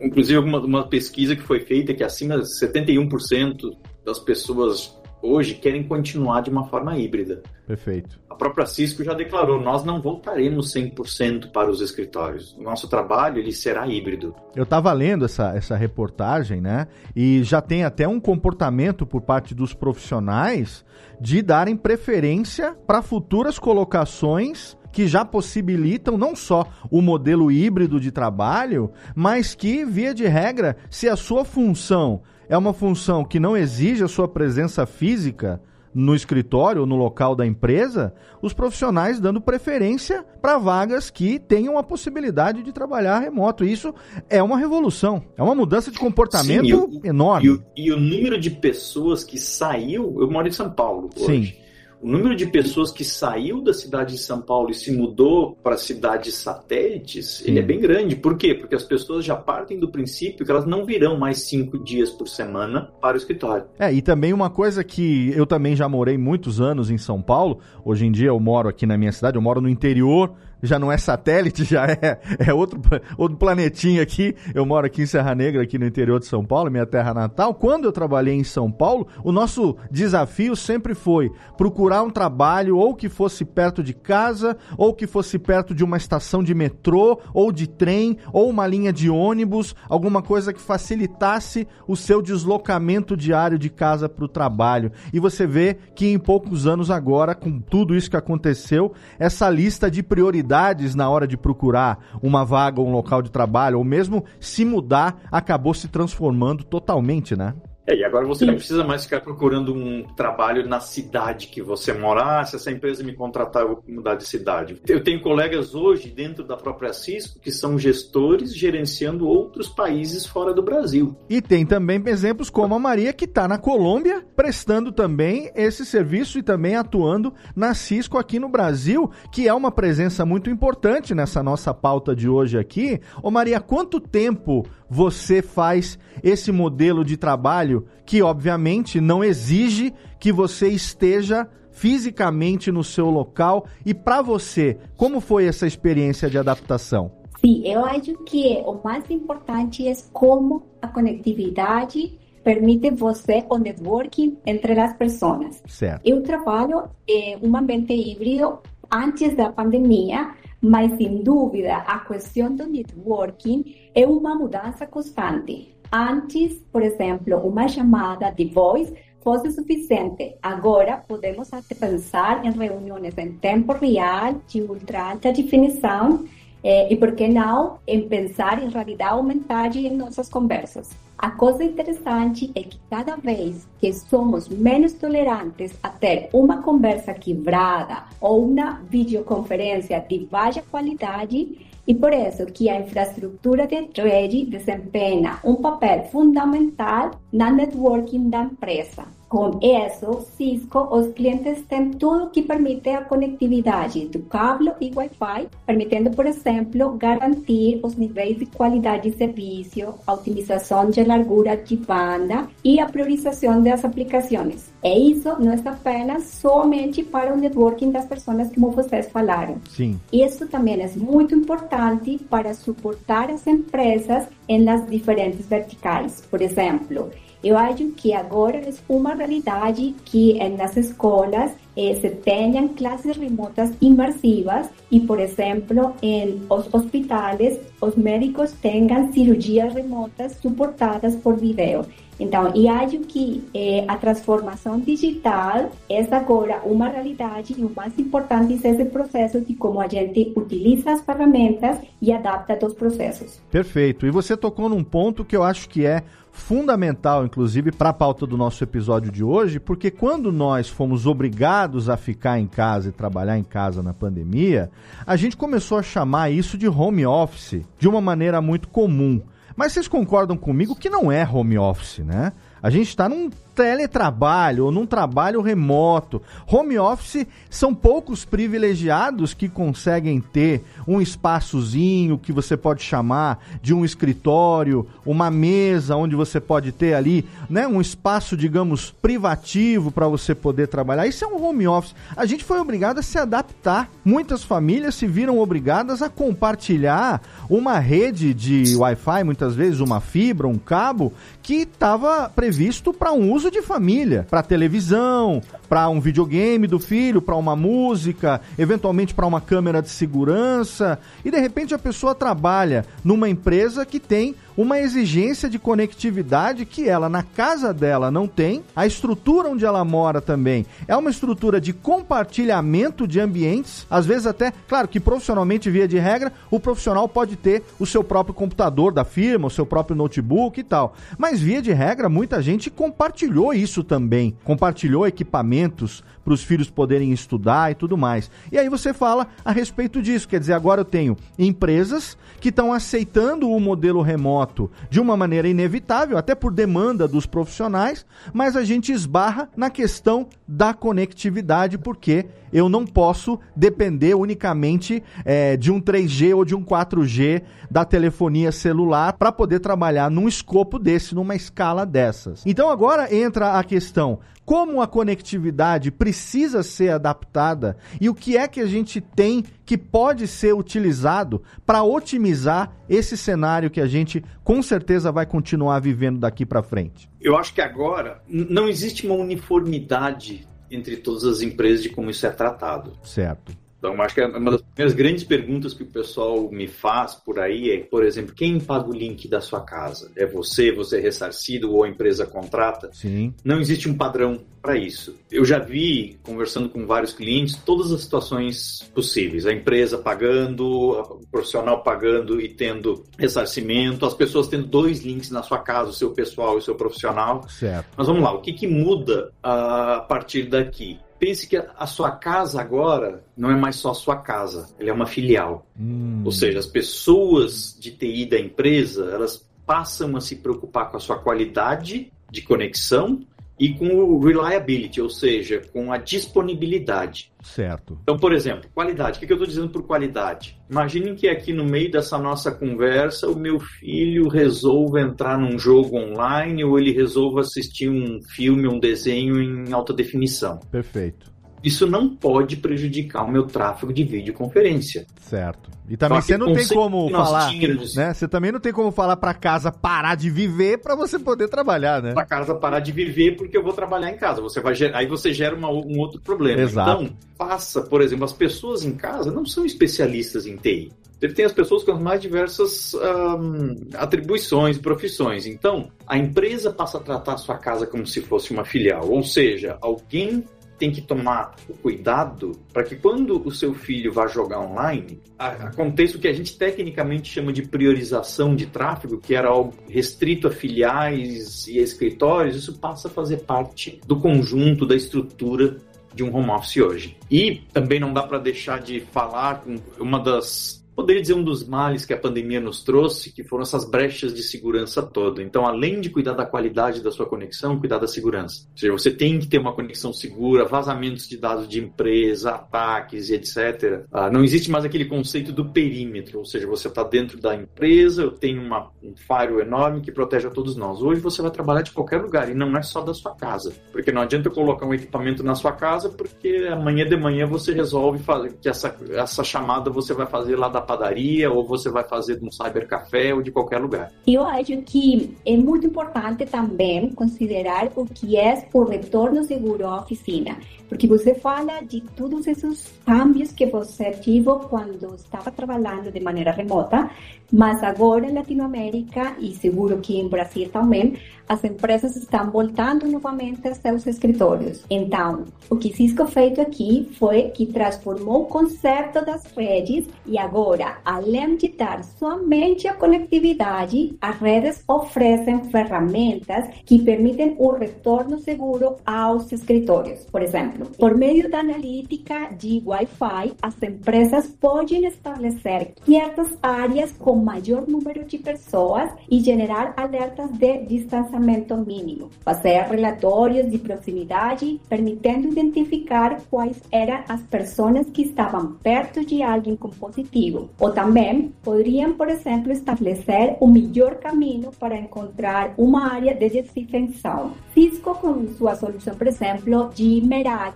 inclusive, 0.00 0.38
uma, 0.38 0.60
uma 0.60 0.88
pesquisa 0.88 1.34
que 1.34 1.42
foi 1.42 1.60
feita 1.60 1.94
que 1.94 2.04
acima 2.04 2.38
de 2.38 2.44
71% 2.44 3.76
das 4.04 4.18
pessoas 4.18 5.00
hoje 5.22 5.54
querem 5.54 5.84
continuar 5.84 6.40
de 6.42 6.50
uma 6.50 6.66
forma 6.66 6.98
híbrida. 6.98 7.42
Perfeito. 7.66 8.20
A 8.28 8.34
própria 8.34 8.66
Cisco 8.66 9.04
já 9.04 9.14
declarou, 9.14 9.60
nós 9.60 9.84
não 9.84 10.02
voltaremos 10.02 10.74
100% 10.74 11.52
para 11.52 11.70
os 11.70 11.80
escritórios. 11.80 12.56
O 12.58 12.62
nosso 12.62 12.88
trabalho 12.88 13.38
ele 13.38 13.52
será 13.52 13.86
híbrido. 13.86 14.34
Eu 14.56 14.64
estava 14.64 14.92
lendo 14.92 15.24
essa, 15.24 15.54
essa 15.54 15.76
reportagem, 15.76 16.60
né? 16.60 16.88
E 17.14 17.42
já 17.44 17.60
tem 17.60 17.84
até 17.84 18.08
um 18.08 18.18
comportamento 18.18 19.06
por 19.06 19.22
parte 19.22 19.54
dos 19.54 19.72
profissionais 19.72 20.84
de 21.20 21.40
darem 21.40 21.76
preferência 21.76 22.76
para 22.86 23.00
futuras 23.00 23.58
colocações 23.58 24.76
que 24.92 25.06
já 25.06 25.24
possibilitam 25.24 26.18
não 26.18 26.36
só 26.36 26.66
o 26.90 27.00
modelo 27.00 27.50
híbrido 27.50 27.98
de 27.98 28.12
trabalho, 28.12 28.90
mas 29.14 29.54
que, 29.54 29.84
via 29.84 30.14
de 30.14 30.26
regra, 30.26 30.76
se 30.90 31.08
a 31.08 31.16
sua 31.16 31.44
função 31.44 32.20
é 32.48 32.56
uma 32.56 32.74
função 32.74 33.24
que 33.24 33.40
não 33.40 33.56
exige 33.56 34.04
a 34.04 34.08
sua 34.08 34.28
presença 34.28 34.84
física 34.84 35.60
no 35.94 36.14
escritório 36.14 36.82
ou 36.82 36.86
no 36.86 36.96
local 36.96 37.34
da 37.34 37.46
empresa, 37.46 38.14
os 38.40 38.52
profissionais 38.52 39.20
dando 39.20 39.40
preferência 39.40 40.24
para 40.40 40.58
vagas 40.58 41.10
que 41.10 41.38
tenham 41.38 41.76
a 41.76 41.82
possibilidade 41.82 42.62
de 42.62 42.72
trabalhar 42.72 43.18
remoto. 43.18 43.64
Isso 43.64 43.94
é 44.28 44.42
uma 44.42 44.58
revolução, 44.58 45.22
é 45.36 45.42
uma 45.42 45.54
mudança 45.54 45.90
de 45.90 45.98
comportamento 45.98 46.90
Sim, 46.90 47.00
enorme. 47.04 47.46
E 47.46 47.50
o, 47.50 47.64
e 47.76 47.92
o, 47.92 48.00
número 48.00 48.40
de 48.40 48.50
pessoas 48.50 49.22
que 49.22 49.38
saiu, 49.38 50.16
eu 50.18 50.30
moro 50.30 50.48
em 50.48 50.52
São 50.52 50.70
Paulo 50.70 51.10
hoje. 51.16 51.52
Sim 51.52 51.61
o 52.02 52.08
número 52.08 52.34
de 52.34 52.46
pessoas 52.46 52.90
que 52.90 53.04
saiu 53.04 53.62
da 53.62 53.72
cidade 53.72 54.14
de 54.14 54.18
São 54.18 54.42
Paulo 54.42 54.70
e 54.70 54.74
se 54.74 54.90
mudou 54.90 55.56
para 55.62 55.76
cidades 55.76 56.34
satélites, 56.34 57.46
ele 57.46 57.60
é 57.60 57.62
bem 57.62 57.78
grande. 57.78 58.16
Por 58.16 58.36
quê? 58.36 58.54
Porque 58.54 58.74
as 58.74 58.82
pessoas 58.82 59.24
já 59.24 59.36
partem 59.36 59.78
do 59.78 59.88
princípio 59.88 60.44
que 60.44 60.50
elas 60.50 60.66
não 60.66 60.84
virão 60.84 61.16
mais 61.16 61.42
cinco 61.42 61.78
dias 61.78 62.10
por 62.10 62.28
semana 62.28 62.90
para 63.00 63.14
o 63.14 63.18
escritório. 63.18 63.66
É, 63.78 63.92
e 63.92 64.02
também 64.02 64.32
uma 64.32 64.50
coisa 64.50 64.82
que 64.82 65.32
eu 65.36 65.46
também 65.46 65.76
já 65.76 65.88
morei 65.88 66.18
muitos 66.18 66.60
anos 66.60 66.90
em 66.90 66.98
São 66.98 67.22
Paulo, 67.22 67.60
hoje 67.84 68.04
em 68.04 68.10
dia 68.10 68.28
eu 68.28 68.40
moro 68.40 68.68
aqui 68.68 68.84
na 68.84 68.98
minha 68.98 69.12
cidade, 69.12 69.36
eu 69.36 69.42
moro 69.42 69.60
no 69.60 69.68
interior 69.68 70.34
já 70.62 70.78
não 70.78 70.92
é 70.92 70.96
satélite, 70.96 71.64
já 71.66 71.86
é, 71.86 72.20
é 72.38 72.54
outro, 72.54 72.80
outro 73.18 73.36
planetinha 73.36 74.02
aqui. 74.02 74.34
Eu 74.54 74.64
moro 74.64 74.86
aqui 74.86 75.02
em 75.02 75.06
Serra 75.06 75.34
Negra, 75.34 75.62
aqui 75.62 75.78
no 75.78 75.86
interior 75.86 76.20
de 76.20 76.26
São 76.26 76.44
Paulo, 76.44 76.70
minha 76.70 76.86
terra 76.86 77.12
natal. 77.12 77.54
Quando 77.54 77.84
eu 77.84 77.92
trabalhei 77.92 78.34
em 78.34 78.44
São 78.44 78.70
Paulo, 78.70 79.06
o 79.24 79.32
nosso 79.32 79.76
desafio 79.90 80.54
sempre 80.54 80.94
foi 80.94 81.30
procurar 81.56 82.02
um 82.02 82.10
trabalho 82.10 82.76
ou 82.76 82.94
que 82.94 83.08
fosse 83.08 83.44
perto 83.44 83.82
de 83.82 83.92
casa, 83.92 84.56
ou 84.78 84.94
que 84.94 85.06
fosse 85.06 85.38
perto 85.38 85.74
de 85.74 85.82
uma 85.82 85.96
estação 85.96 86.42
de 86.42 86.54
metrô, 86.54 87.18
ou 87.34 87.50
de 87.50 87.66
trem, 87.66 88.16
ou 88.32 88.48
uma 88.48 88.66
linha 88.66 88.92
de 88.92 89.10
ônibus, 89.10 89.74
alguma 89.88 90.22
coisa 90.22 90.52
que 90.52 90.60
facilitasse 90.60 91.66
o 91.88 91.96
seu 91.96 92.22
deslocamento 92.22 93.16
diário 93.16 93.58
de 93.58 93.68
casa 93.68 94.08
para 94.08 94.24
o 94.24 94.28
trabalho. 94.28 94.92
E 95.12 95.18
você 95.18 95.46
vê 95.46 95.76
que 95.94 96.06
em 96.06 96.18
poucos 96.18 96.66
anos 96.66 96.90
agora, 96.90 97.34
com 97.34 97.58
tudo 97.58 97.94
isso 97.94 98.10
que 98.10 98.16
aconteceu, 98.16 98.92
essa 99.18 99.48
lista 99.50 99.90
de 99.90 100.02
prioridades 100.02 100.51
dificuldades 100.52 100.94
na 100.94 101.08
hora 101.08 101.26
de 101.26 101.36
procurar 101.36 101.98
uma 102.22 102.44
vaga 102.44 102.80
ou 102.80 102.86
um 102.86 102.92
local 102.92 103.22
de 103.22 103.30
trabalho, 103.30 103.78
ou 103.78 103.84
mesmo 103.84 104.24
se 104.38 104.64
mudar, 104.64 105.22
acabou 105.30 105.72
se 105.72 105.88
transformando 105.88 106.62
totalmente, 106.62 107.34
né? 107.34 107.54
É, 107.86 107.96
e 107.96 108.04
agora 108.04 108.24
você 108.26 108.44
não 108.44 108.54
precisa 108.54 108.84
mais 108.84 109.04
ficar 109.04 109.20
procurando 109.20 109.74
um 109.74 110.04
trabalho 110.14 110.66
na 110.66 110.80
cidade 110.80 111.48
que 111.48 111.60
você 111.60 111.92
mora. 111.92 112.40
Ah, 112.40 112.44
se 112.44 112.54
essa 112.54 112.70
empresa 112.70 113.02
me 113.02 113.12
contratar, 113.12 113.62
eu 113.62 113.68
vou 113.68 113.84
mudar 113.88 114.14
de 114.14 114.26
cidade. 114.26 114.80
Eu 114.86 115.02
tenho 115.02 115.20
colegas 115.20 115.74
hoje 115.74 116.08
dentro 116.08 116.44
da 116.44 116.56
própria 116.56 116.92
Cisco 116.92 117.40
que 117.40 117.50
são 117.50 117.78
gestores 117.78 118.54
gerenciando 118.54 119.26
outros 119.26 119.68
países 119.68 120.24
fora 120.24 120.54
do 120.54 120.62
Brasil. 120.62 121.16
E 121.28 121.42
tem 121.42 121.66
também 121.66 122.02
exemplos 122.06 122.48
como 122.50 122.74
a 122.74 122.78
Maria, 122.78 123.12
que 123.12 123.24
está 123.24 123.48
na 123.48 123.58
Colômbia, 123.58 124.24
prestando 124.36 124.92
também 124.92 125.50
esse 125.54 125.84
serviço 125.84 126.38
e 126.38 126.42
também 126.42 126.76
atuando 126.76 127.34
na 127.56 127.74
Cisco 127.74 128.18
aqui 128.18 128.38
no 128.38 128.48
Brasil, 128.48 129.10
que 129.32 129.48
é 129.48 129.54
uma 129.54 129.72
presença 129.72 130.24
muito 130.24 130.48
importante 130.48 131.14
nessa 131.14 131.42
nossa 131.42 131.74
pauta 131.74 132.14
de 132.14 132.28
hoje 132.28 132.58
aqui. 132.58 133.00
Ô 133.22 133.30
Maria, 133.30 133.60
quanto 133.60 133.98
tempo 133.98 134.64
você 134.92 135.40
faz 135.40 135.98
esse 136.22 136.52
modelo 136.52 137.02
de 137.02 137.16
trabalho 137.16 137.86
que, 138.04 138.20
obviamente, 138.20 139.00
não 139.00 139.24
exige 139.24 139.90
que 140.20 140.30
você 140.30 140.68
esteja 140.68 141.48
fisicamente 141.70 142.70
no 142.70 142.84
seu 142.84 143.08
local. 143.08 143.64
E 143.86 143.94
para 143.94 144.20
você, 144.20 144.76
como 144.94 145.18
foi 145.18 145.46
essa 145.46 145.66
experiência 145.66 146.28
de 146.28 146.36
adaptação? 146.36 147.10
Sim, 147.40 147.62
eu 147.64 147.82
acho 147.86 148.12
que 148.24 148.62
o 148.66 148.78
mais 148.84 149.08
importante 149.08 149.88
é 149.88 149.94
como 150.12 150.62
a 150.82 150.88
conectividade 150.88 152.18
permite 152.44 152.90
você 152.90 153.46
o 153.48 153.56
networking 153.56 154.36
entre 154.44 154.78
as 154.78 154.92
pessoas. 154.92 155.62
Certo. 155.66 156.02
Eu 156.04 156.22
trabalho 156.22 156.90
em 157.08 157.38
um 157.42 157.56
ambiente 157.56 157.94
híbrido 157.94 158.58
antes 158.92 159.34
da 159.34 159.50
pandemia, 159.50 160.34
mas 160.62 160.96
sem 160.96 161.22
dúvida 161.22 161.78
a 161.78 161.98
questão 161.98 162.54
do 162.54 162.66
networking 162.66 163.90
é 163.92 164.06
uma 164.06 164.34
mudança 164.34 164.86
constante. 164.86 165.74
Antes, 165.92 166.54
por 166.72 166.82
exemplo, 166.82 167.36
uma 167.38 167.66
chamada 167.66 168.30
de 168.30 168.44
voice 168.44 168.94
fosse 169.20 169.50
suficiente. 169.50 170.36
Agora 170.40 170.96
podemos 170.96 171.52
até 171.52 171.74
pensar 171.74 172.44
em 172.44 172.50
reuniões 172.50 173.16
em 173.18 173.32
tempo 173.32 173.72
real 173.72 174.40
de 174.46 174.62
ultra 174.62 175.10
alta 175.10 175.32
definição 175.32 176.24
É, 176.64 176.92
e 176.92 176.96
por 176.96 177.12
que 177.12 177.26
não 177.28 177.78
em 177.86 178.08
pensar 178.08 178.62
em 178.62 178.68
realidade 178.68 179.12
aumentada 179.12 179.78
em 179.78 179.96
nossas 179.96 180.28
conversas? 180.28 180.90
A 181.18 181.30
coisa 181.30 181.62
interessante 181.62 182.50
é 182.54 182.62
que 182.62 182.80
cada 182.90 183.16
vez 183.16 183.68
que 183.78 183.92
somos 183.92 184.48
menos 184.48 184.92
tolerantes 184.92 185.72
a 185.80 185.88
ter 185.88 186.28
uma 186.32 186.62
conversa 186.62 187.14
quebrada 187.14 188.04
ou 188.20 188.44
uma 188.44 188.80
videoconferência 188.90 190.04
de 190.08 190.26
baixa 190.26 190.62
qualidade, 190.68 191.58
e 191.86 191.94
por 191.94 192.12
isso 192.12 192.46
que 192.46 192.68
a 192.68 192.80
infraestrutura 192.80 193.66
de 193.66 194.02
rede 194.02 194.46
desempenha 194.46 195.38
um 195.44 195.56
papel 195.56 196.04
fundamental 196.10 197.12
na 197.32 197.50
networking 197.50 198.28
da 198.28 198.42
empresa. 198.42 199.04
Com 199.32 199.58
isso, 199.62 200.26
Cisco, 200.36 200.94
os 200.94 201.14
clientes 201.14 201.62
têm 201.62 201.92
tudo 201.92 202.28
que 202.28 202.42
permite 202.42 202.90
a 202.90 203.00
conectividade 203.00 204.06
do 204.08 204.18
cabo 204.24 204.74
e 204.78 204.92
Wi-Fi, 204.94 205.48
permitindo, 205.64 206.10
por 206.10 206.26
exemplo, 206.26 206.90
garantir 206.98 207.80
os 207.82 207.96
níveis 207.96 208.36
de 208.36 208.44
qualidade 208.44 209.10
de 209.10 209.16
serviço, 209.16 209.94
a 210.06 210.12
otimização 210.12 210.90
de 210.90 211.02
largura 211.02 211.56
de 211.56 211.78
banda 211.78 212.46
e 212.62 212.78
a 212.78 212.84
priorização 212.84 213.62
das 213.62 213.82
aplicações. 213.86 214.70
E 214.84 215.12
isso 215.12 215.30
não 215.38 215.50
é 215.50 215.62
apenas 215.64 216.24
somente 216.24 217.02
para 217.02 217.32
o 217.32 217.36
networking 217.38 217.90
das 217.90 218.04
pessoas, 218.04 218.52
como 218.54 218.72
vocês 218.72 219.08
falaram. 219.10 219.56
Sim. 219.70 219.98
Isso 220.12 220.46
também 220.46 220.78
é 220.82 220.90
muito 220.94 221.34
importante 221.34 222.18
para 222.28 222.52
suportar 222.52 223.30
as 223.30 223.46
empresas 223.46 224.26
em 224.46 224.62
las 224.62 224.86
diferentes 224.90 225.46
verticais. 225.46 226.22
Por 226.30 226.42
exemplo, 226.42 227.08
eu 227.42 227.56
acho 227.56 227.88
que 227.90 228.12
agora 228.12 228.58
é 228.58 228.72
uma 228.88 229.14
realidade 229.14 229.94
que 230.04 230.38
nas 230.50 230.76
escolas 230.76 231.50
eh, 231.76 231.94
se 232.00 232.10
tenham 232.10 232.68
classes 232.68 233.16
remotas 233.16 233.70
imersivas 233.80 234.68
e, 234.90 235.00
por 235.00 235.18
exemplo, 235.18 235.94
em 236.02 236.40
os 236.48 236.72
hospitais, 236.72 237.58
os 237.80 237.96
médicos 237.96 238.52
tenham 238.52 239.12
cirurgias 239.12 239.74
remotas 239.74 240.36
suportadas 240.40 241.16
por 241.16 241.36
vídeo. 241.36 241.84
Então, 242.20 242.52
e 242.54 242.68
acho 242.68 242.98
que 243.00 243.42
eh, 243.54 243.84
a 243.88 243.96
transformação 243.96 244.78
digital 244.78 245.70
é 245.88 246.02
agora 246.14 246.60
uma 246.64 246.88
realidade 246.88 247.54
e 247.58 247.64
o 247.64 247.72
mais 247.74 247.98
importante 247.98 248.60
é 248.64 248.70
esse 248.70 248.84
processo 248.86 249.40
de 249.40 249.54
como 249.54 249.80
a 249.80 249.88
gente 249.88 250.32
utiliza 250.36 250.92
as 250.92 251.00
ferramentas 251.00 251.78
e 252.00 252.12
adapta 252.12 252.66
os 252.66 252.74
processos. 252.74 253.40
Perfeito. 253.50 254.06
E 254.06 254.10
você 254.10 254.36
tocou 254.36 254.68
num 254.68 254.84
ponto 254.84 255.24
que 255.24 255.36
eu 255.36 255.42
acho 255.42 255.68
que 255.68 255.86
é 255.86 256.02
fundamental, 256.32 257.24
inclusive, 257.24 257.70
para 257.70 257.90
a 257.90 257.92
pauta 257.92 258.26
do 258.26 258.38
nosso 258.38 258.64
episódio 258.64 259.12
de 259.12 259.22
hoje, 259.22 259.60
porque 259.60 259.90
quando 259.90 260.32
nós 260.32 260.68
fomos 260.68 261.06
obrigados 261.06 261.88
a 261.90 261.96
ficar 261.96 262.38
em 262.38 262.46
casa 262.46 262.88
e 262.88 262.92
trabalhar 262.92 263.38
em 263.38 263.44
casa 263.44 263.82
na 263.82 263.92
pandemia, 263.92 264.70
a 265.06 265.14
gente 265.14 265.36
começou 265.36 265.78
a 265.78 265.82
chamar 265.82 266.30
isso 266.30 266.56
de 266.56 266.66
home 266.66 267.04
office 267.04 267.60
de 267.78 267.86
uma 267.86 268.00
maneira 268.00 268.40
muito 268.40 268.68
comum. 268.68 269.20
Mas 269.56 269.72
vocês 269.72 269.88
concordam 269.88 270.36
comigo 270.36 270.74
que 270.74 270.90
não 270.90 271.10
é 271.10 271.28
home 271.28 271.58
office, 271.58 271.98
né? 271.98 272.32
A 272.62 272.70
gente 272.70 272.88
está 272.88 273.08
num 273.08 273.30
teletrabalho 273.54 274.66
ou 274.66 274.72
num 274.72 274.86
trabalho 274.86 275.40
remoto. 275.40 276.22
Home 276.46 276.78
office 276.78 277.26
são 277.50 277.74
poucos 277.74 278.24
privilegiados 278.24 279.34
que 279.34 279.48
conseguem 279.48 280.20
ter 280.20 280.64
um 280.86 281.00
espaçozinho 281.00 282.18
que 282.18 282.32
você 282.32 282.56
pode 282.56 282.82
chamar 282.82 283.44
de 283.62 283.74
um 283.74 283.84
escritório, 283.84 284.86
uma 285.04 285.30
mesa 285.30 285.96
onde 285.96 286.16
você 286.16 286.40
pode 286.40 286.72
ter 286.72 286.94
ali, 286.94 287.26
né, 287.48 287.66
um 287.66 287.80
espaço, 287.80 288.36
digamos, 288.36 288.90
privativo 288.90 289.90
para 289.90 290.08
você 290.08 290.34
poder 290.34 290.68
trabalhar. 290.68 291.06
Isso 291.06 291.24
é 291.24 291.28
um 291.28 291.42
home 291.42 291.66
office. 291.66 291.94
A 292.16 292.26
gente 292.26 292.44
foi 292.44 292.58
obrigado 292.58 292.98
a 292.98 293.02
se 293.02 293.18
adaptar. 293.18 293.90
Muitas 294.04 294.42
famílias 294.42 294.94
se 294.94 295.06
viram 295.06 295.38
obrigadas 295.38 296.02
a 296.02 296.08
compartilhar 296.08 297.20
uma 297.48 297.78
rede 297.78 298.32
de 298.34 298.76
Wi-Fi, 298.76 299.24
muitas 299.24 299.54
vezes 299.54 299.80
uma 299.80 300.00
fibra, 300.00 300.46
um 300.48 300.58
cabo 300.58 301.12
que 301.42 301.62
estava 301.62 302.28
previsto 302.28 302.92
para 302.92 303.12
um 303.12 303.32
uso 303.32 303.41
uso 303.42 303.50
de 303.50 303.60
família, 303.60 304.24
para 304.30 304.40
televisão, 304.40 305.42
para 305.68 305.88
um 305.88 306.00
videogame 306.00 306.68
do 306.68 306.78
filho, 306.78 307.20
para 307.20 307.34
uma 307.34 307.56
música, 307.56 308.40
eventualmente 308.56 309.12
para 309.12 309.26
uma 309.26 309.40
câmera 309.40 309.82
de 309.82 309.90
segurança, 309.90 310.96
e 311.24 311.30
de 311.30 311.40
repente 311.40 311.74
a 311.74 311.78
pessoa 311.78 312.14
trabalha 312.14 312.86
numa 313.02 313.28
empresa 313.28 313.84
que 313.84 313.98
tem 313.98 314.36
uma 314.56 314.78
exigência 314.78 315.48
de 315.48 315.58
conectividade 315.58 316.64
que 316.64 316.88
ela 316.88 317.08
na 317.08 317.22
casa 317.22 317.72
dela 317.72 318.10
não 318.10 318.26
tem, 318.26 318.62
a 318.74 318.86
estrutura 318.86 319.48
onde 319.48 319.64
ela 319.64 319.84
mora 319.84 320.20
também. 320.20 320.66
É 320.86 320.96
uma 320.96 321.10
estrutura 321.10 321.60
de 321.60 321.72
compartilhamento 321.72 323.06
de 323.06 323.20
ambientes, 323.20 323.86
às 323.90 324.06
vezes 324.06 324.26
até, 324.26 324.52
claro 324.68 324.88
que 324.88 325.00
profissionalmente 325.00 325.70
via 325.70 325.88
de 325.88 325.98
regra, 325.98 326.32
o 326.50 326.60
profissional 326.60 327.08
pode 327.08 327.36
ter 327.36 327.62
o 327.78 327.86
seu 327.86 328.04
próprio 328.04 328.34
computador 328.34 328.92
da 328.92 329.04
firma, 329.04 329.46
o 329.46 329.50
seu 329.50 329.66
próprio 329.66 329.96
notebook 329.96 330.58
e 330.60 330.64
tal, 330.64 330.94
mas 331.16 331.40
via 331.40 331.62
de 331.62 331.72
regra 331.72 332.08
muita 332.08 332.42
gente 332.42 332.70
compartilhou 332.70 333.52
isso 333.52 333.82
também, 333.82 334.36
compartilhou 334.44 335.06
equipamentos 335.06 336.04
para 336.24 336.34
os 336.34 336.42
filhos 336.42 336.70
poderem 336.70 337.12
estudar 337.12 337.70
e 337.70 337.74
tudo 337.74 337.96
mais. 337.96 338.30
E 338.50 338.58
aí 338.58 338.68
você 338.68 338.92
fala 338.94 339.26
a 339.44 339.50
respeito 339.50 340.00
disso, 340.00 340.28
quer 340.28 340.38
dizer, 340.38 340.52
agora 340.52 340.82
eu 340.82 340.84
tenho 340.84 341.16
empresas 341.38 342.16
que 342.40 342.48
estão 342.48 342.72
aceitando 342.72 343.50
o 343.50 343.60
modelo 343.60 344.02
remoto 344.02 344.41
de 344.90 345.00
uma 345.00 345.16
maneira 345.16 345.48
inevitável, 345.48 346.16
até 346.16 346.34
por 346.34 346.52
demanda 346.52 347.06
dos 347.08 347.26
profissionais, 347.26 348.06
mas 348.32 348.56
a 348.56 348.64
gente 348.64 348.92
esbarra 348.92 349.48
na 349.56 349.70
questão 349.70 350.26
da 350.46 350.74
conectividade, 350.74 351.78
porque 351.78 352.26
eu 352.52 352.68
não 352.68 352.84
posso 352.84 353.38
depender 353.56 354.14
unicamente 354.14 355.02
é, 355.24 355.56
de 355.56 355.72
um 355.72 355.80
3G 355.80 356.36
ou 356.36 356.44
de 356.44 356.54
um 356.54 356.62
4G 356.62 357.42
da 357.70 357.84
telefonia 357.84 358.52
celular 358.52 359.14
para 359.14 359.32
poder 359.32 359.60
trabalhar 359.60 360.10
num 360.10 360.28
escopo 360.28 360.78
desse, 360.78 361.14
numa 361.14 361.34
escala 361.34 361.86
dessas. 361.86 362.42
Então 362.44 362.68
agora 362.68 363.14
entra 363.14 363.58
a 363.58 363.64
questão: 363.64 364.18
como 364.44 364.82
a 364.82 364.86
conectividade 364.86 365.90
precisa 365.90 366.62
ser 366.62 366.90
adaptada 366.90 367.76
e 368.00 368.08
o 368.08 368.14
que 368.14 368.36
é 368.36 368.48
que 368.48 368.60
a 368.60 368.66
gente 368.66 369.00
tem 369.00 369.44
que 369.64 369.78
pode 369.78 370.26
ser 370.26 370.54
utilizado 370.54 371.42
para 371.64 371.82
otimizar 371.82 372.74
esse 372.88 373.16
cenário 373.16 373.70
que 373.70 373.80
a 373.80 373.86
gente 373.86 374.24
com 374.42 374.62
certeza 374.62 375.12
vai 375.12 375.26
continuar 375.26 375.80
vivendo 375.80 376.18
daqui 376.18 376.44
para 376.44 376.62
frente? 376.62 377.08
Eu 377.20 377.36
acho 377.36 377.54
que 377.54 377.60
agora 377.60 378.22
não 378.28 378.68
existe 378.68 379.06
uma 379.06 379.14
uniformidade 379.14 380.48
entre 380.70 380.96
todas 380.96 381.24
as 381.24 381.42
empresas 381.42 381.82
de 381.82 381.90
como 381.90 382.10
isso 382.10 382.26
é 382.26 382.30
tratado. 382.30 382.98
Certo. 383.02 383.61
Então, 383.82 384.00
acho 384.00 384.14
que 384.14 384.20
é 384.20 384.26
uma 384.28 384.52
das 384.52 384.62
primeiras 384.62 384.94
grandes 384.94 385.24
perguntas 385.24 385.74
que 385.74 385.82
o 385.82 385.86
pessoal 385.86 386.48
me 386.52 386.68
faz 386.68 387.16
por 387.16 387.40
aí 387.40 387.72
é, 387.72 387.78
por 387.78 388.04
exemplo, 388.04 388.32
quem 388.32 388.60
paga 388.60 388.88
o 388.88 388.92
link 388.92 389.26
da 389.26 389.40
sua 389.40 389.60
casa? 389.60 390.08
É 390.14 390.24
você, 390.24 390.70
você 390.70 390.98
é 390.98 391.00
ressarcido 391.00 391.72
ou 391.72 391.82
a 391.82 391.88
empresa 391.88 392.24
contrata? 392.24 392.90
Sim. 392.92 393.34
Não 393.44 393.58
existe 393.58 393.88
um 393.88 393.94
padrão 393.94 394.40
para 394.62 394.76
isso. 394.76 395.16
Eu 395.28 395.44
já 395.44 395.58
vi, 395.58 396.16
conversando 396.22 396.68
com 396.68 396.86
vários 396.86 397.12
clientes, 397.12 397.56
todas 397.56 397.90
as 397.90 398.02
situações 398.02 398.88
possíveis. 398.94 399.46
A 399.46 399.52
empresa 399.52 399.98
pagando, 399.98 400.64
o 400.64 401.26
profissional 401.28 401.82
pagando 401.82 402.40
e 402.40 402.48
tendo 402.48 403.02
ressarcimento, 403.18 404.06
as 404.06 404.14
pessoas 404.14 404.46
tendo 404.46 404.68
dois 404.68 405.00
links 405.00 405.32
na 405.32 405.42
sua 405.42 405.58
casa, 405.58 405.90
o 405.90 405.92
seu 405.92 406.12
pessoal 406.12 406.54
e 406.54 406.58
o 406.58 406.62
seu 406.62 406.76
profissional. 406.76 407.48
Certo. 407.48 407.88
Mas 407.96 408.06
vamos 408.06 408.22
lá, 408.22 408.32
o 408.32 408.40
que, 408.40 408.52
que 408.52 408.68
muda 408.68 409.32
a 409.42 410.04
partir 410.08 410.44
daqui? 410.44 411.00
Pense 411.22 411.46
que 411.46 411.56
a 411.56 411.86
sua 411.86 412.10
casa 412.10 412.60
agora 412.60 413.22
não 413.36 413.48
é 413.48 413.54
mais 413.54 413.76
só 413.76 413.92
a 413.92 413.94
sua 413.94 414.16
casa, 414.16 414.68
ela 414.76 414.90
é 414.90 414.92
uma 414.92 415.06
filial. 415.06 415.64
Hum. 415.78 416.20
Ou 416.24 416.32
seja, 416.32 416.58
as 416.58 416.66
pessoas 416.66 417.78
de 417.78 417.92
TI 417.92 418.26
da 418.26 418.40
empresa, 418.40 419.04
elas 419.04 419.48
passam 419.64 420.16
a 420.16 420.20
se 420.20 420.34
preocupar 420.34 420.90
com 420.90 420.96
a 420.96 421.00
sua 421.00 421.16
qualidade 421.16 422.12
de 422.28 422.42
conexão 422.42 423.20
e 423.62 423.72
com 423.74 423.86
o 423.86 424.18
reliability, 424.18 425.00
ou 425.00 425.08
seja, 425.08 425.62
com 425.72 425.92
a 425.92 425.96
disponibilidade. 425.96 427.30
Certo. 427.44 427.96
Então, 428.02 428.16
por 428.16 428.32
exemplo, 428.32 428.68
qualidade. 428.74 429.18
O 429.18 429.20
que 429.20 429.32
eu 429.32 429.36
estou 429.36 429.46
dizendo 429.46 429.68
por 429.68 429.86
qualidade? 429.86 430.58
Imaginem 430.68 431.14
que 431.14 431.28
aqui 431.28 431.52
no 431.52 431.64
meio 431.64 431.88
dessa 431.88 432.18
nossa 432.18 432.50
conversa 432.50 433.28
o 433.28 433.38
meu 433.38 433.60
filho 433.60 434.26
resolva 434.26 435.00
entrar 435.00 435.38
num 435.38 435.56
jogo 435.60 435.96
online 435.96 436.64
ou 436.64 436.76
ele 436.76 436.90
resolva 436.90 437.42
assistir 437.42 437.88
um 437.88 438.20
filme, 438.34 438.66
um 438.66 438.80
desenho 438.80 439.40
em 439.40 439.72
alta 439.72 439.94
definição. 439.94 440.58
Perfeito 440.68 441.31
isso 441.62 441.86
não 441.86 442.08
pode 442.08 442.56
prejudicar 442.56 443.24
o 443.24 443.30
meu 443.30 443.46
tráfego 443.46 443.92
de 443.92 444.04
videoconferência. 444.04 445.06
Certo. 445.20 445.70
E 445.88 445.96
também 445.96 446.20
você 446.20 446.38
não 446.38 446.52
tem 446.52 446.66
como 446.66 447.10
falar, 447.10 447.50
tínhamos... 447.50 447.94
né? 447.94 448.14
Você 448.14 448.26
também 448.26 448.50
não 448.50 448.60
tem 448.60 448.72
como 448.72 448.90
falar 448.90 449.16
para 449.16 449.34
casa 449.34 449.70
parar 449.70 450.14
de 450.14 450.30
viver 450.30 450.78
para 450.78 450.94
você 450.94 451.18
poder 451.18 451.48
trabalhar, 451.48 452.02
né? 452.02 452.14
Para 452.14 452.24
casa 452.24 452.54
parar 452.54 452.80
de 452.80 452.92
viver 452.92 453.36
porque 453.36 453.56
eu 453.56 453.62
vou 453.62 453.72
trabalhar 453.72 454.10
em 454.10 454.16
casa. 454.16 454.40
Você 454.40 454.60
vai 454.60 454.74
aí 454.94 455.06
você 455.06 455.32
gera 455.32 455.54
uma, 455.54 455.68
um 455.68 455.98
outro 455.98 456.20
problema. 456.20 456.62
Exato. 456.62 457.04
Então, 457.04 457.16
passa, 457.36 457.82
por 457.82 458.00
exemplo, 458.00 458.24
as 458.24 458.32
pessoas 458.32 458.84
em 458.84 458.92
casa 458.92 459.30
não 459.30 459.44
são 459.44 459.64
especialistas 459.64 460.46
em 460.46 460.56
TI. 460.56 460.92
Ele 461.20 461.34
tem 461.34 461.44
as 461.44 461.52
pessoas 461.52 461.84
com 461.84 461.92
as 461.92 462.00
mais 462.00 462.20
diversas 462.20 462.94
um, 462.94 463.76
atribuições, 463.94 464.76
profissões. 464.76 465.46
Então, 465.46 465.88
a 466.06 466.18
empresa 466.18 466.72
passa 466.72 466.98
a 466.98 467.00
tratar 467.00 467.34
a 467.34 467.38
sua 467.38 467.56
casa 467.56 467.86
como 467.86 468.04
se 468.04 468.20
fosse 468.20 468.52
uma 468.52 468.64
filial, 468.64 469.08
ou 469.08 469.22
seja, 469.22 469.78
alguém 469.80 470.44
tem 470.78 470.90
que 470.90 471.00
tomar 471.00 471.54
o 471.68 471.74
cuidado 471.74 472.52
para 472.72 472.82
que 472.82 472.96
quando 472.96 473.46
o 473.46 473.50
seu 473.50 473.72
filho 473.72 474.12
vá 474.12 474.26
jogar 474.26 474.60
online, 474.60 475.20
aconteça 475.38 476.16
o 476.16 476.20
que 476.20 476.28
a 476.28 476.32
gente 476.32 476.56
tecnicamente 476.56 477.30
chama 477.30 477.52
de 477.52 477.62
priorização 477.62 478.54
de 478.54 478.66
tráfego, 478.66 479.18
que 479.18 479.34
era 479.34 479.48
algo 479.48 479.72
restrito 479.88 480.48
a 480.48 480.50
filiais 480.50 481.66
e 481.68 481.78
a 481.78 481.82
escritórios, 481.82 482.56
isso 482.56 482.78
passa 482.78 483.08
a 483.08 483.10
fazer 483.10 483.38
parte 483.38 484.00
do 484.06 484.18
conjunto 484.18 484.86
da 484.86 484.96
estrutura 484.96 485.76
de 486.14 486.22
um 486.22 486.34
home 486.34 486.50
office 486.50 486.76
hoje. 486.76 487.16
E 487.30 487.62
também 487.72 487.98
não 487.98 488.12
dá 488.12 488.22
para 488.22 488.38
deixar 488.38 488.80
de 488.80 489.00
falar 489.00 489.62
com 489.62 489.76
uma 489.98 490.20
das 490.20 490.81
poderia 490.94 491.22
dizer 491.22 491.34
um 491.34 491.42
dos 491.42 491.66
males 491.66 492.04
que 492.04 492.12
a 492.12 492.18
pandemia 492.18 492.60
nos 492.60 492.82
trouxe, 492.82 493.32
que 493.32 493.44
foram 493.44 493.62
essas 493.62 493.88
brechas 493.88 494.34
de 494.34 494.42
segurança 494.42 495.02
toda. 495.02 495.42
Então, 495.42 495.66
além 495.66 496.00
de 496.00 496.10
cuidar 496.10 496.34
da 496.34 496.46
qualidade 496.46 497.02
da 497.02 497.10
sua 497.10 497.26
conexão, 497.26 497.78
cuidar 497.78 497.98
da 497.98 498.06
segurança. 498.06 498.66
Ou 498.70 498.78
seja, 498.78 498.92
você 498.92 499.10
tem 499.10 499.38
que 499.38 499.46
ter 499.46 499.58
uma 499.58 499.72
conexão 499.72 500.12
segura, 500.12 500.64
vazamentos 500.64 501.28
de 501.28 501.36
dados 501.36 501.68
de 501.68 501.80
empresa, 501.80 502.50
ataques 502.52 503.30
e 503.30 503.34
etc. 503.34 504.04
Ah, 504.12 504.30
não 504.30 504.44
existe 504.44 504.70
mais 504.70 504.84
aquele 504.84 505.06
conceito 505.06 505.52
do 505.52 505.70
perímetro, 505.70 506.38
ou 506.38 506.44
seja, 506.44 506.66
você 506.66 506.88
está 506.88 507.02
dentro 507.02 507.40
da 507.40 507.54
empresa, 507.54 508.22
eu 508.22 508.30
tenho 508.30 508.62
uma, 508.62 508.90
um 509.02 509.14
firewall 509.16 509.60
enorme 509.60 510.00
que 510.00 510.12
protege 510.12 510.48
a 510.48 510.50
todos 510.50 510.76
nós. 510.76 511.02
Hoje 511.02 511.20
você 511.20 511.40
vai 511.42 511.50
trabalhar 511.50 511.82
de 511.82 511.92
qualquer 511.92 512.20
lugar 512.20 512.50
e 512.50 512.54
não 512.54 512.76
é 512.76 512.82
só 512.82 513.00
da 513.00 513.14
sua 513.14 513.34
casa. 513.34 513.72
Porque 513.90 514.12
não 514.12 514.22
adianta 514.22 514.48
eu 514.48 514.52
colocar 514.52 514.86
um 514.86 514.94
equipamento 514.94 515.42
na 515.42 515.54
sua 515.54 515.72
casa, 515.72 516.10
porque 516.10 516.68
amanhã 516.70 517.06
de 517.06 517.16
manhã 517.16 517.46
você 517.46 517.72
resolve 517.72 518.18
fazer 518.18 518.54
que 518.60 518.68
essa, 518.68 518.96
essa 519.10 519.42
chamada 519.42 519.90
você 519.90 520.12
vai 520.12 520.26
fazer 520.26 520.56
lá 520.56 520.68
da 520.68 520.81
padaria 520.82 521.50
ou 521.50 521.66
você 521.66 521.90
vai 521.90 522.04
fazer 522.04 522.38
de 522.38 522.44
um 522.44 522.50
cybercafé 522.50 523.34
ou 523.34 523.42
de 523.42 523.50
qualquer 523.50 523.78
lugar. 523.78 524.12
Eu 524.26 524.44
acho 524.44 524.76
que 524.82 525.36
é 525.46 525.56
muito 525.56 525.86
importante 525.86 526.44
também 526.46 527.10
considerar 527.12 527.90
o 527.96 528.04
que 528.04 528.36
é 528.36 528.66
o 528.72 528.84
retorno 528.84 529.44
seguro 529.44 529.86
à 529.86 530.00
oficina, 530.00 530.58
porque 530.92 531.06
você 531.06 531.34
fala 531.34 531.80
de 531.80 532.02
todos 532.02 532.46
esses 532.46 532.92
cambios 533.06 533.50
que 533.50 533.64
você 533.64 534.10
teve 534.10 534.44
quando 534.68 535.14
estava 535.14 535.50
trabalhando 535.50 536.12
de 536.12 536.20
maneira 536.20 536.52
remota, 536.52 537.10
mas 537.50 537.82
agora 537.82 538.26
em 538.26 538.34
Latinoamérica 538.34 539.34
e 539.38 539.54
seguro 539.54 539.98
que 539.98 540.18
em 540.18 540.28
Brasil 540.28 540.68
também, 540.70 541.14
as 541.48 541.62
empresas 541.64 542.16
estão 542.16 542.50
voltando 542.50 543.06
novamente 543.06 543.68
a 543.68 543.74
seus 543.74 544.06
escritórios. 544.06 544.84
Então, 544.88 545.44
o 545.68 545.76
que 545.76 545.94
Cisco 545.94 546.26
fez 546.26 546.58
aqui 546.58 547.10
foi 547.18 547.50
que 547.50 547.66
transformou 547.66 548.42
o 548.42 548.46
conceito 548.46 549.24
das 549.24 549.44
redes 549.54 550.06
e 550.24 550.38
agora, 550.38 550.98
além 551.04 551.56
de 551.56 551.68
dar 551.68 552.02
somente 552.04 552.88
a 552.88 552.94
conectividade, 552.94 554.16
as 554.20 554.38
redes 554.38 554.82
oferecem 554.88 555.64
ferramentas 555.64 556.68
que 556.86 557.02
permitem 557.02 557.54
o 557.58 557.70
retorno 557.72 558.38
seguro 558.38 558.96
aos 559.04 559.52
escritórios. 559.52 560.24
Por 560.30 560.42
exemplo, 560.42 560.81
por 560.98 561.16
meio 561.16 561.50
da 561.50 561.60
analítica 561.60 562.50
de 562.58 562.82
Wi-Fi, 562.84 563.54
as 563.60 563.82
empresas 563.82 564.46
podem 564.48 565.06
estabelecer 565.06 565.94
certas 566.04 566.58
áreas 566.62 567.12
com 567.12 567.36
maior 567.36 567.86
número 567.86 568.24
de 568.24 568.38
pessoas 568.38 569.10
e 569.30 569.40
gerar 569.40 569.94
alertas 569.96 570.50
de 570.52 570.78
distanciamento 570.86 571.76
mínimo, 571.76 572.30
fazer 572.40 572.82
relatórios 572.82 573.70
de 573.70 573.78
proximidade, 573.78 574.80
permitindo 574.88 575.48
identificar 575.48 576.40
quais 576.50 576.80
eram 576.90 577.22
as 577.28 577.42
pessoas 577.42 578.08
que 578.10 578.22
estavam 578.22 578.74
perto 578.82 579.24
de 579.24 579.42
alguém 579.42 579.76
com 579.76 579.88
positivo. 579.88 580.70
Ou 580.78 580.92
também 580.92 581.52
poderiam, 581.62 582.14
por 582.14 582.28
exemplo, 582.28 582.72
estabelecer 582.72 583.56
o 583.60 583.66
melhor 583.66 584.16
caminho 584.16 584.70
para 584.78 584.96
encontrar 584.96 585.74
uma 585.76 586.12
área 586.12 586.34
de 586.34 586.48
desinfecção. 586.48 587.52
Cisco, 587.74 588.14
com 588.14 588.46
sua 588.58 588.74
solução, 588.76 589.14
por 589.14 589.26
exemplo, 589.26 589.90
de 589.94 590.20
Meraki, 590.24 590.71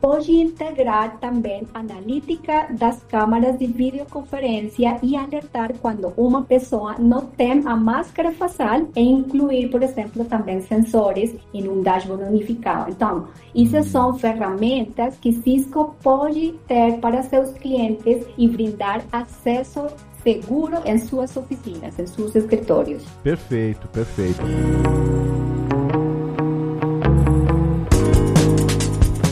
pode 0.00 0.32
integrar 0.32 1.18
também 1.18 1.66
analítica 1.74 2.68
das 2.70 3.02
câmaras 3.04 3.58
de 3.58 3.66
videoconferência 3.66 4.98
e 5.02 5.16
alertar 5.16 5.72
quando 5.80 6.12
uma 6.16 6.42
pessoa 6.42 6.96
não 6.98 7.26
tem 7.26 7.62
a 7.66 7.76
máscara 7.76 8.32
facial 8.32 8.88
e 8.96 9.00
incluir, 9.00 9.70
por 9.70 9.82
exemplo, 9.82 10.24
também 10.24 10.60
sensores 10.60 11.34
em 11.52 11.68
um 11.68 11.82
dashboard 11.82 12.24
unificado. 12.24 12.90
Então, 12.90 13.28
essas 13.54 13.86
são 13.86 14.18
ferramentas 14.18 15.16
que 15.18 15.32
Cisco 15.32 15.96
pode 16.02 16.54
ter 16.66 16.98
para 16.98 17.22
seus 17.22 17.50
clientes 17.52 18.26
e 18.36 18.48
brindar 18.48 19.02
acesso 19.12 19.86
seguro 20.22 20.76
em 20.84 20.98
suas 20.98 21.36
oficinas, 21.36 21.98
em 21.98 22.06
seus 22.06 22.34
escritórios. 22.34 23.04
Perfeito, 23.22 23.88
perfeito. 23.88 24.42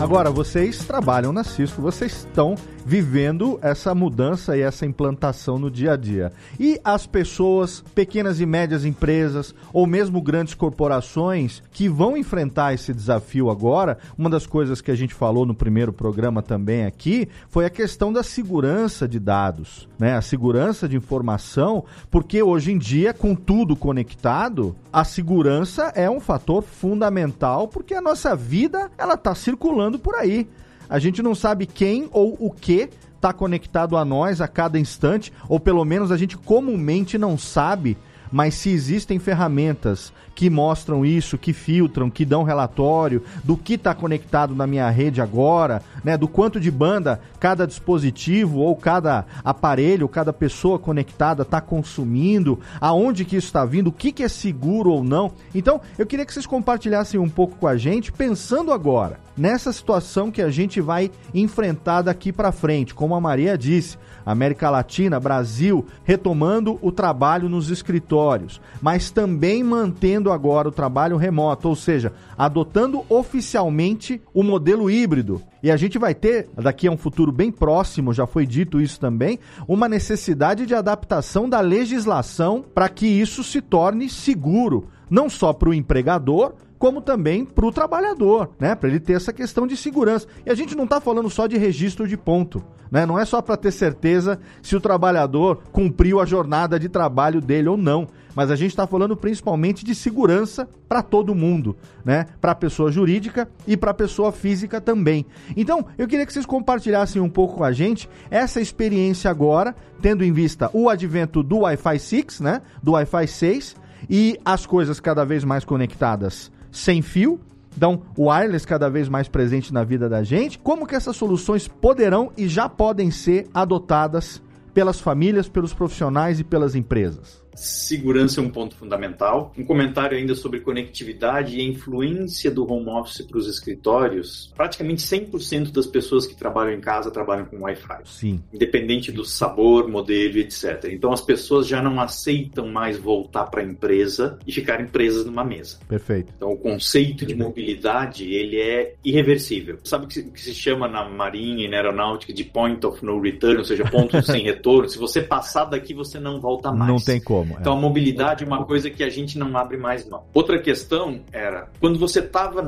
Agora, 0.00 0.30
vocês 0.30 0.78
trabalham 0.84 1.32
na 1.32 1.42
Cisco, 1.42 1.82
vocês 1.82 2.18
estão 2.18 2.54
vivendo 2.86 3.58
essa 3.60 3.94
mudança 3.94 4.56
e 4.56 4.62
essa 4.62 4.86
implantação 4.86 5.58
no 5.58 5.70
dia 5.70 5.92
a 5.92 5.96
dia. 5.96 6.32
E 6.58 6.80
as 6.84 7.06
pessoas, 7.06 7.84
pequenas 7.94 8.40
e 8.40 8.46
médias 8.46 8.84
empresas, 8.84 9.54
ou 9.72 9.86
mesmo 9.86 10.22
grandes 10.22 10.54
corporações 10.54 11.62
que 11.72 11.88
vão 11.88 12.16
enfrentar 12.16 12.72
esse 12.72 12.94
desafio 12.94 13.50
agora, 13.50 13.98
uma 14.16 14.30
das 14.30 14.46
coisas 14.46 14.80
que 14.80 14.90
a 14.90 14.94
gente 14.94 15.12
falou 15.12 15.44
no 15.44 15.54
primeiro 15.54 15.92
programa 15.92 16.42
também 16.42 16.86
aqui 16.86 17.28
foi 17.48 17.66
a 17.66 17.70
questão 17.70 18.12
da 18.12 18.22
segurança 18.22 19.06
de 19.06 19.18
dados, 19.18 19.88
né? 19.98 20.16
A 20.16 20.22
segurança 20.22 20.88
de 20.88 20.96
informação, 20.96 21.84
porque 22.10 22.42
hoje 22.42 22.72
em 22.72 22.78
dia, 22.78 23.12
com 23.12 23.34
tudo 23.34 23.76
conectado, 23.76 24.74
a 24.92 25.04
segurança 25.04 25.92
é 25.94 26.08
um 26.08 26.20
fator 26.20 26.62
fundamental, 26.62 27.68
porque 27.68 27.94
a 27.94 28.00
nossa 28.00 28.34
vida 28.34 28.90
ela 28.96 29.14
está 29.14 29.34
circulando 29.34 29.87
por 29.96 30.16
aí. 30.16 30.48
A 30.90 30.98
gente 30.98 31.22
não 31.22 31.36
sabe 31.36 31.66
quem 31.66 32.08
ou 32.12 32.36
o 32.40 32.50
que 32.50 32.88
está 33.14 33.32
conectado 33.32 33.96
a 33.96 34.04
nós 34.04 34.40
a 34.40 34.48
cada 34.48 34.76
instante, 34.76 35.32
ou 35.48 35.60
pelo 35.60 35.84
menos 35.84 36.10
a 36.10 36.16
gente 36.16 36.36
comumente 36.36 37.16
não 37.16 37.38
sabe 37.38 37.96
mas 38.30 38.54
se 38.54 38.70
existem 38.70 39.18
ferramentas 39.18 40.12
que 40.34 40.48
mostram 40.48 41.04
isso, 41.04 41.36
que 41.36 41.52
filtram, 41.52 42.08
que 42.08 42.24
dão 42.24 42.44
relatório 42.44 43.22
do 43.42 43.56
que 43.56 43.74
está 43.74 43.94
conectado 43.94 44.54
na 44.54 44.66
minha 44.66 44.88
rede 44.88 45.20
agora, 45.20 45.82
né, 46.04 46.16
do 46.16 46.28
quanto 46.28 46.60
de 46.60 46.70
banda 46.70 47.20
cada 47.40 47.66
dispositivo 47.66 48.60
ou 48.60 48.76
cada 48.76 49.26
aparelho, 49.44 50.08
cada 50.08 50.32
pessoa 50.32 50.78
conectada 50.78 51.42
está 51.42 51.60
consumindo, 51.60 52.60
aonde 52.80 53.24
que 53.24 53.36
isso 53.36 53.48
está 53.48 53.64
vindo, 53.64 53.88
o 53.88 53.92
que, 53.92 54.12
que 54.12 54.22
é 54.22 54.28
seguro 54.28 54.90
ou 54.90 55.02
não. 55.02 55.32
Então, 55.54 55.80
eu 55.98 56.06
queria 56.06 56.24
que 56.24 56.32
vocês 56.32 56.46
compartilhassem 56.46 57.18
um 57.18 57.28
pouco 57.28 57.56
com 57.56 57.66
a 57.66 57.76
gente, 57.76 58.12
pensando 58.12 58.72
agora 58.72 59.27
nessa 59.38 59.72
situação 59.72 60.30
que 60.30 60.42
a 60.42 60.50
gente 60.50 60.80
vai 60.80 61.10
enfrentar 61.32 62.02
daqui 62.02 62.32
para 62.32 62.52
frente, 62.52 62.94
como 62.94 63.14
a 63.14 63.20
Maria 63.20 63.56
disse, 63.56 63.96
América 64.26 64.68
Latina, 64.68 65.18
Brasil, 65.18 65.86
retomando 66.04 66.78
o 66.82 66.92
trabalho 66.92 67.48
nos 67.48 67.70
escritórios, 67.70 68.60
mas 68.82 69.10
também 69.10 69.64
mantendo 69.64 70.30
agora 70.30 70.68
o 70.68 70.72
trabalho 70.72 71.16
remoto, 71.16 71.68
ou 71.68 71.76
seja, 71.76 72.12
adotando 72.36 73.02
oficialmente 73.08 74.20
o 74.34 74.42
modelo 74.42 74.90
híbrido. 74.90 75.40
E 75.62 75.70
a 75.70 75.76
gente 75.76 75.98
vai 75.98 76.14
ter, 76.14 76.48
daqui 76.56 76.86
a 76.86 76.90
um 76.90 76.96
futuro 76.96 77.32
bem 77.32 77.50
próximo, 77.50 78.12
já 78.12 78.26
foi 78.26 78.46
dito 78.46 78.80
isso 78.80 79.00
também, 79.00 79.38
uma 79.66 79.88
necessidade 79.88 80.66
de 80.66 80.74
adaptação 80.74 81.48
da 81.48 81.60
legislação 81.60 82.64
para 82.74 82.88
que 82.88 83.06
isso 83.06 83.42
se 83.42 83.60
torne 83.60 84.08
seguro, 84.08 84.88
não 85.10 85.30
só 85.30 85.52
para 85.52 85.70
o 85.70 85.74
empregador, 85.74 86.54
como 86.78 87.00
também 87.00 87.44
para 87.44 87.66
o 87.66 87.72
trabalhador, 87.72 88.50
né? 88.58 88.74
Para 88.74 88.88
ele 88.88 89.00
ter 89.00 89.14
essa 89.14 89.32
questão 89.32 89.66
de 89.66 89.76
segurança. 89.76 90.26
E 90.46 90.50
a 90.50 90.54
gente 90.54 90.76
não 90.76 90.84
está 90.84 91.00
falando 91.00 91.28
só 91.28 91.46
de 91.46 91.58
registro 91.58 92.06
de 92.06 92.16
ponto, 92.16 92.62
né? 92.90 93.04
Não 93.04 93.18
é 93.18 93.24
só 93.24 93.42
para 93.42 93.56
ter 93.56 93.72
certeza 93.72 94.38
se 94.62 94.76
o 94.76 94.80
trabalhador 94.80 95.60
cumpriu 95.72 96.20
a 96.20 96.24
jornada 96.24 96.78
de 96.78 96.88
trabalho 96.88 97.40
dele 97.40 97.68
ou 97.68 97.76
não. 97.76 98.06
Mas 98.34 98.52
a 98.52 98.56
gente 98.56 98.70
está 98.70 98.86
falando 98.86 99.16
principalmente 99.16 99.84
de 99.84 99.94
segurança 99.94 100.68
para 100.88 101.02
todo 101.02 101.34
mundo, 101.34 101.76
né? 102.04 102.26
Para 102.40 102.52
a 102.52 102.54
pessoa 102.54 102.92
jurídica 102.92 103.48
e 103.66 103.76
para 103.76 103.90
a 103.90 103.94
pessoa 103.94 104.30
física 104.30 104.80
também. 104.80 105.26
Então, 105.56 105.84
eu 105.98 106.06
queria 106.06 106.24
que 106.24 106.32
vocês 106.32 106.46
compartilhassem 106.46 107.20
um 107.20 107.28
pouco 107.28 107.56
com 107.56 107.64
a 107.64 107.72
gente 107.72 108.08
essa 108.30 108.60
experiência 108.60 109.28
agora, 109.28 109.74
tendo 110.00 110.24
em 110.24 110.32
vista 110.32 110.70
o 110.72 110.88
advento 110.88 111.42
do 111.42 111.58
Wi-Fi 111.58 111.98
6, 111.98 112.40
né? 112.40 112.62
Do 112.80 112.92
Wi-Fi 112.92 113.26
6 113.26 113.76
e 114.08 114.38
as 114.44 114.64
coisas 114.64 115.00
cada 115.00 115.24
vez 115.24 115.42
mais 115.42 115.64
conectadas 115.64 116.52
sem 116.70 117.02
fio, 117.02 117.40
então 117.76 118.02
o 118.16 118.30
wireless 118.30 118.66
cada 118.66 118.88
vez 118.88 119.08
mais 119.08 119.28
presente 119.28 119.72
na 119.72 119.84
vida 119.84 120.08
da 120.08 120.22
gente. 120.22 120.58
Como 120.58 120.86
que 120.86 120.96
essas 120.96 121.16
soluções 121.16 121.68
poderão 121.68 122.32
e 122.36 122.48
já 122.48 122.68
podem 122.68 123.10
ser 123.10 123.48
adotadas 123.54 124.42
pelas 124.74 125.00
famílias, 125.00 125.48
pelos 125.48 125.72
profissionais 125.72 126.40
e 126.40 126.44
pelas 126.44 126.74
empresas? 126.74 127.42
Segurança 127.58 128.40
é 128.40 128.44
um 128.44 128.50
ponto 128.50 128.74
fundamental. 128.76 129.52
Um 129.56 129.64
comentário 129.64 130.16
ainda 130.16 130.34
sobre 130.34 130.60
conectividade 130.60 131.56
e 131.56 131.60
a 131.60 131.64
influência 131.64 132.50
do 132.50 132.70
home 132.70 132.88
office 132.88 133.22
para 133.22 133.38
os 133.38 133.48
escritórios. 133.48 134.52
Praticamente 134.56 135.02
100% 135.02 135.72
das 135.72 135.86
pessoas 135.86 136.26
que 136.26 136.36
trabalham 136.36 136.72
em 136.72 136.80
casa 136.80 137.10
trabalham 137.10 137.44
com 137.46 137.60
Wi-Fi. 137.60 138.02
Sim. 138.04 138.42
Independente 138.52 139.10
do 139.12 139.24
sabor, 139.24 139.88
modelo, 139.88 140.38
etc. 140.38 140.84
Então 140.90 141.12
as 141.12 141.20
pessoas 141.20 141.66
já 141.66 141.82
não 141.82 142.00
aceitam 142.00 142.68
mais 142.68 142.98
voltar 142.98 143.46
para 143.46 143.62
a 143.62 143.64
empresa 143.64 144.38
e 144.46 144.52
ficarem 144.52 144.86
presas 144.86 145.24
numa 145.24 145.44
mesa. 145.44 145.78
Perfeito. 145.88 146.32
Então 146.36 146.52
o 146.52 146.56
conceito 146.56 147.26
de 147.26 147.34
mobilidade, 147.34 148.32
ele 148.32 148.60
é 148.60 148.94
irreversível. 149.04 149.78
Sabe 149.84 150.04
o 150.04 150.08
que 150.08 150.40
se 150.40 150.54
chama 150.54 150.88
na 150.88 151.08
marinha 151.08 151.64
e 151.64 151.68
na 151.68 151.76
aeronáutica 151.76 152.32
de 152.32 152.44
point 152.44 152.84
of 152.86 153.04
no 153.04 153.20
return, 153.20 153.58
ou 153.58 153.64
seja, 153.64 153.84
ponto 153.84 154.20
sem 154.24 154.42
retorno? 154.42 154.88
Se 154.88 154.98
você 154.98 155.22
passar 155.22 155.64
daqui, 155.64 155.94
você 155.94 156.18
não 156.18 156.40
volta 156.40 156.72
mais. 156.72 156.90
Não 156.90 156.98
tem 156.98 157.20
como. 157.20 157.47
Então 157.60 157.72
a 157.72 157.80
mobilidade 157.80 158.44
é 158.44 158.46
uma 158.46 158.64
coisa 158.64 158.90
que 158.90 159.02
a 159.02 159.08
gente 159.08 159.38
não 159.38 159.56
abre 159.56 159.76
mais 159.76 160.08
mão. 160.08 160.24
Outra 160.34 160.60
questão 160.60 161.20
era, 161.32 161.68
quando 161.80 161.98
você 161.98 162.20
estava 162.20 162.62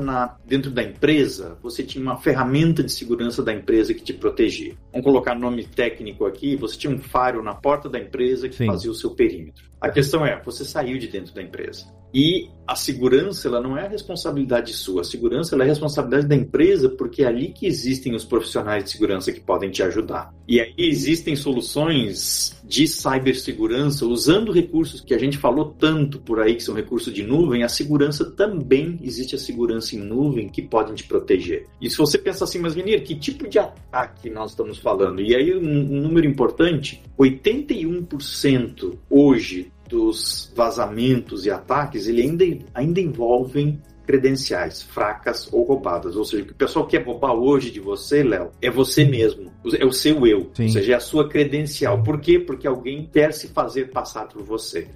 dentro 0.45 0.71
da 0.71 0.83
empresa, 0.83 1.57
você 1.61 1.83
tinha 1.83 2.01
uma 2.01 2.17
ferramenta 2.17 2.83
de 2.83 2.91
segurança 2.91 3.43
da 3.43 3.53
empresa 3.53 3.93
que 3.93 4.03
te 4.03 4.13
protegia. 4.13 4.73
Vamos 4.91 5.05
colocar 5.05 5.35
nome 5.35 5.65
técnico 5.65 6.25
aqui, 6.25 6.55
você 6.55 6.77
tinha 6.77 6.93
um 6.93 6.99
faro 6.99 7.43
na 7.43 7.53
porta 7.53 7.89
da 7.89 7.99
empresa 7.99 8.49
que 8.49 8.55
Sim. 8.55 8.67
fazia 8.67 8.91
o 8.91 8.95
seu 8.95 9.11
perímetro. 9.11 9.70
A 9.81 9.89
questão 9.89 10.23
é, 10.23 10.39
você 10.43 10.63
saiu 10.63 10.99
de 10.99 11.07
dentro 11.07 11.33
da 11.33 11.41
empresa. 11.41 11.87
E 12.13 12.49
a 12.67 12.75
segurança, 12.75 13.47
ela 13.47 13.61
não 13.61 13.77
é 13.77 13.87
responsabilidade 13.87 14.73
sua. 14.73 15.01
A 15.01 15.03
segurança, 15.03 15.55
é 15.55 15.65
responsabilidade 15.65 16.27
da 16.27 16.35
empresa, 16.35 16.87
porque 16.89 17.23
é 17.23 17.27
ali 17.27 17.49
que 17.49 17.65
existem 17.65 18.13
os 18.13 18.23
profissionais 18.23 18.83
de 18.83 18.91
segurança 18.91 19.31
que 19.31 19.39
podem 19.39 19.71
te 19.71 19.81
ajudar. 19.81 20.33
E 20.47 20.59
aí 20.59 20.73
existem 20.77 21.35
soluções 21.35 22.61
de 22.63 22.87
cibersegurança, 22.87 24.05
usando 24.05 24.51
recursos 24.51 25.01
que 25.01 25.13
a 25.13 25.17
gente 25.17 25.37
falou 25.37 25.75
tanto 25.77 26.19
por 26.19 26.39
aí, 26.39 26.55
que 26.55 26.63
são 26.63 26.75
recursos 26.75 27.13
de 27.13 27.23
nuvem, 27.23 27.63
a 27.63 27.69
segurança 27.69 28.23
também 28.31 28.99
existe 29.01 29.35
a 29.35 29.39
segurança 29.39 29.95
em 29.95 29.99
nuvem 29.99 30.47
que 30.47 30.61
podem 30.61 30.93
te 30.93 31.03
proteger. 31.05 31.67
E 31.81 31.89
se 31.89 31.97
você 31.97 32.17
pensa 32.17 32.43
assim, 32.43 32.59
mas 32.59 32.73
Vinir, 32.73 33.03
que 33.03 33.15
tipo 33.15 33.47
de 33.47 33.59
ataque 33.59 34.29
nós 34.29 34.51
estamos 34.51 34.77
falando? 34.77 35.21
E 35.21 35.35
aí 35.35 35.53
um, 35.53 35.59
um 35.59 36.01
número 36.01 36.27
importante, 36.27 37.01
81% 37.17 38.97
hoje 39.09 39.70
dos 39.91 40.51
vazamentos 40.55 41.45
e 41.45 41.51
ataques, 41.51 42.07
ele 42.07 42.21
ainda, 42.21 42.45
ainda 42.73 43.01
envolvem 43.01 43.77
credenciais 44.07 44.81
fracas 44.81 45.51
ou 45.51 45.63
roubadas. 45.63 46.15
Ou 46.15 46.23
seja, 46.23 46.43
o 46.43 46.45
que 46.45 46.53
o 46.53 46.55
pessoal 46.55 46.87
quer 46.87 47.05
roubar 47.05 47.33
hoje 47.33 47.69
de 47.69 47.81
você, 47.81 48.23
Léo, 48.23 48.51
é 48.61 48.71
você 48.71 49.03
mesmo. 49.03 49.51
É 49.77 49.85
o 49.85 49.91
seu 49.91 50.25
eu. 50.25 50.49
Sim. 50.53 50.63
Ou 50.63 50.69
seja, 50.69 50.93
é 50.93 50.95
a 50.95 50.99
sua 50.99 51.27
credencial. 51.27 52.01
Por 52.01 52.21
quê? 52.21 52.39
Porque 52.39 52.65
alguém 52.65 53.07
quer 53.11 53.33
se 53.33 53.49
fazer 53.49 53.91
passar 53.91 54.27
por 54.27 54.41
você. 54.43 54.87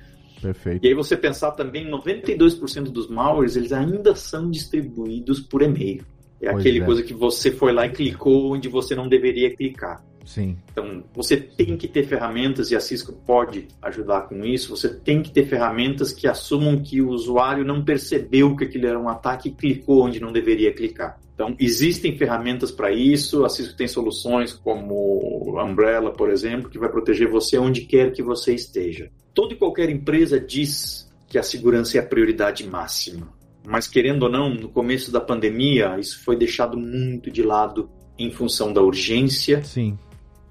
Perfeito. 0.41 0.86
E 0.86 0.88
aí 0.88 0.93
você 0.93 1.17
pensar 1.17 1.51
também, 1.51 1.89
92% 1.89 2.84
dos 2.84 3.10
malwares, 3.10 3.55
eles 3.55 3.73
ainda 3.73 4.15
são 4.15 4.49
distribuídos 4.49 5.39
por 5.41 5.62
e-mail. 5.62 6.05
É 6.41 6.51
pois 6.51 6.60
aquele 6.60 6.79
é. 6.79 6.86
coisa 6.86 7.03
que 7.03 7.13
você 7.13 7.51
foi 7.51 7.73
lá 7.73 7.86
e 7.86 7.91
clicou 7.91 8.53
onde 8.53 8.69
você 8.69 8.95
não 8.95 9.08
deveria 9.10 9.55
clicar. 9.55 10.03
Sim. 10.25 10.57
Então, 10.71 11.03
você 11.13 11.38
tem 11.38 11.77
que 11.77 11.88
ter 11.88 12.03
ferramentas, 12.03 12.71
e 12.71 12.75
a 12.75 12.79
Cisco 12.79 13.13
pode 13.13 13.67
ajudar 13.81 14.21
com 14.21 14.43
isso, 14.43 14.75
você 14.75 14.89
tem 14.89 15.21
que 15.21 15.31
ter 15.31 15.45
ferramentas 15.45 16.11
que 16.11 16.27
assumam 16.27 16.81
que 16.81 17.01
o 17.01 17.09
usuário 17.09 17.63
não 17.63 17.85
percebeu 17.85 18.55
que 18.55 18.65
aquilo 18.65 18.88
era 18.88 18.99
um 18.99 19.07
ataque 19.07 19.49
e 19.49 19.51
clicou 19.51 20.03
onde 20.03 20.19
não 20.19 20.31
deveria 20.31 20.73
clicar. 20.73 21.19
Então, 21.35 21.55
existem 21.59 22.17
ferramentas 22.17 22.71
para 22.71 22.91
isso, 22.91 23.45
a 23.45 23.49
Cisco 23.49 23.75
tem 23.75 23.88
soluções 23.88 24.53
como 24.53 25.59
Umbrella, 25.61 26.11
por 26.11 26.29
exemplo, 26.29 26.69
que 26.69 26.79
vai 26.79 26.89
proteger 26.89 27.29
você 27.29 27.57
onde 27.57 27.81
quer 27.81 28.11
que 28.11 28.23
você 28.23 28.53
esteja. 28.53 29.11
Toda 29.33 29.53
e 29.53 29.57
qualquer 29.57 29.89
empresa 29.89 30.39
diz 30.39 31.13
que 31.27 31.38
a 31.38 31.43
segurança 31.43 31.97
é 31.97 31.99
a 31.99 32.05
prioridade 32.05 32.67
máxima. 32.67 33.33
Mas, 33.67 33.88
querendo 33.88 34.23
ou 34.23 34.29
não, 34.29 34.49
no 34.49 34.69
começo 34.69 35.11
da 35.11 35.19
pandemia, 35.19 35.97
isso 35.99 36.23
foi 36.23 36.38
deixado 36.38 36.77
muito 36.77 37.29
de 37.29 37.43
lado 37.43 37.89
em 38.17 38.31
função 38.31 38.71
da 38.71 38.81
urgência 38.81 39.61
Sim 39.63 39.97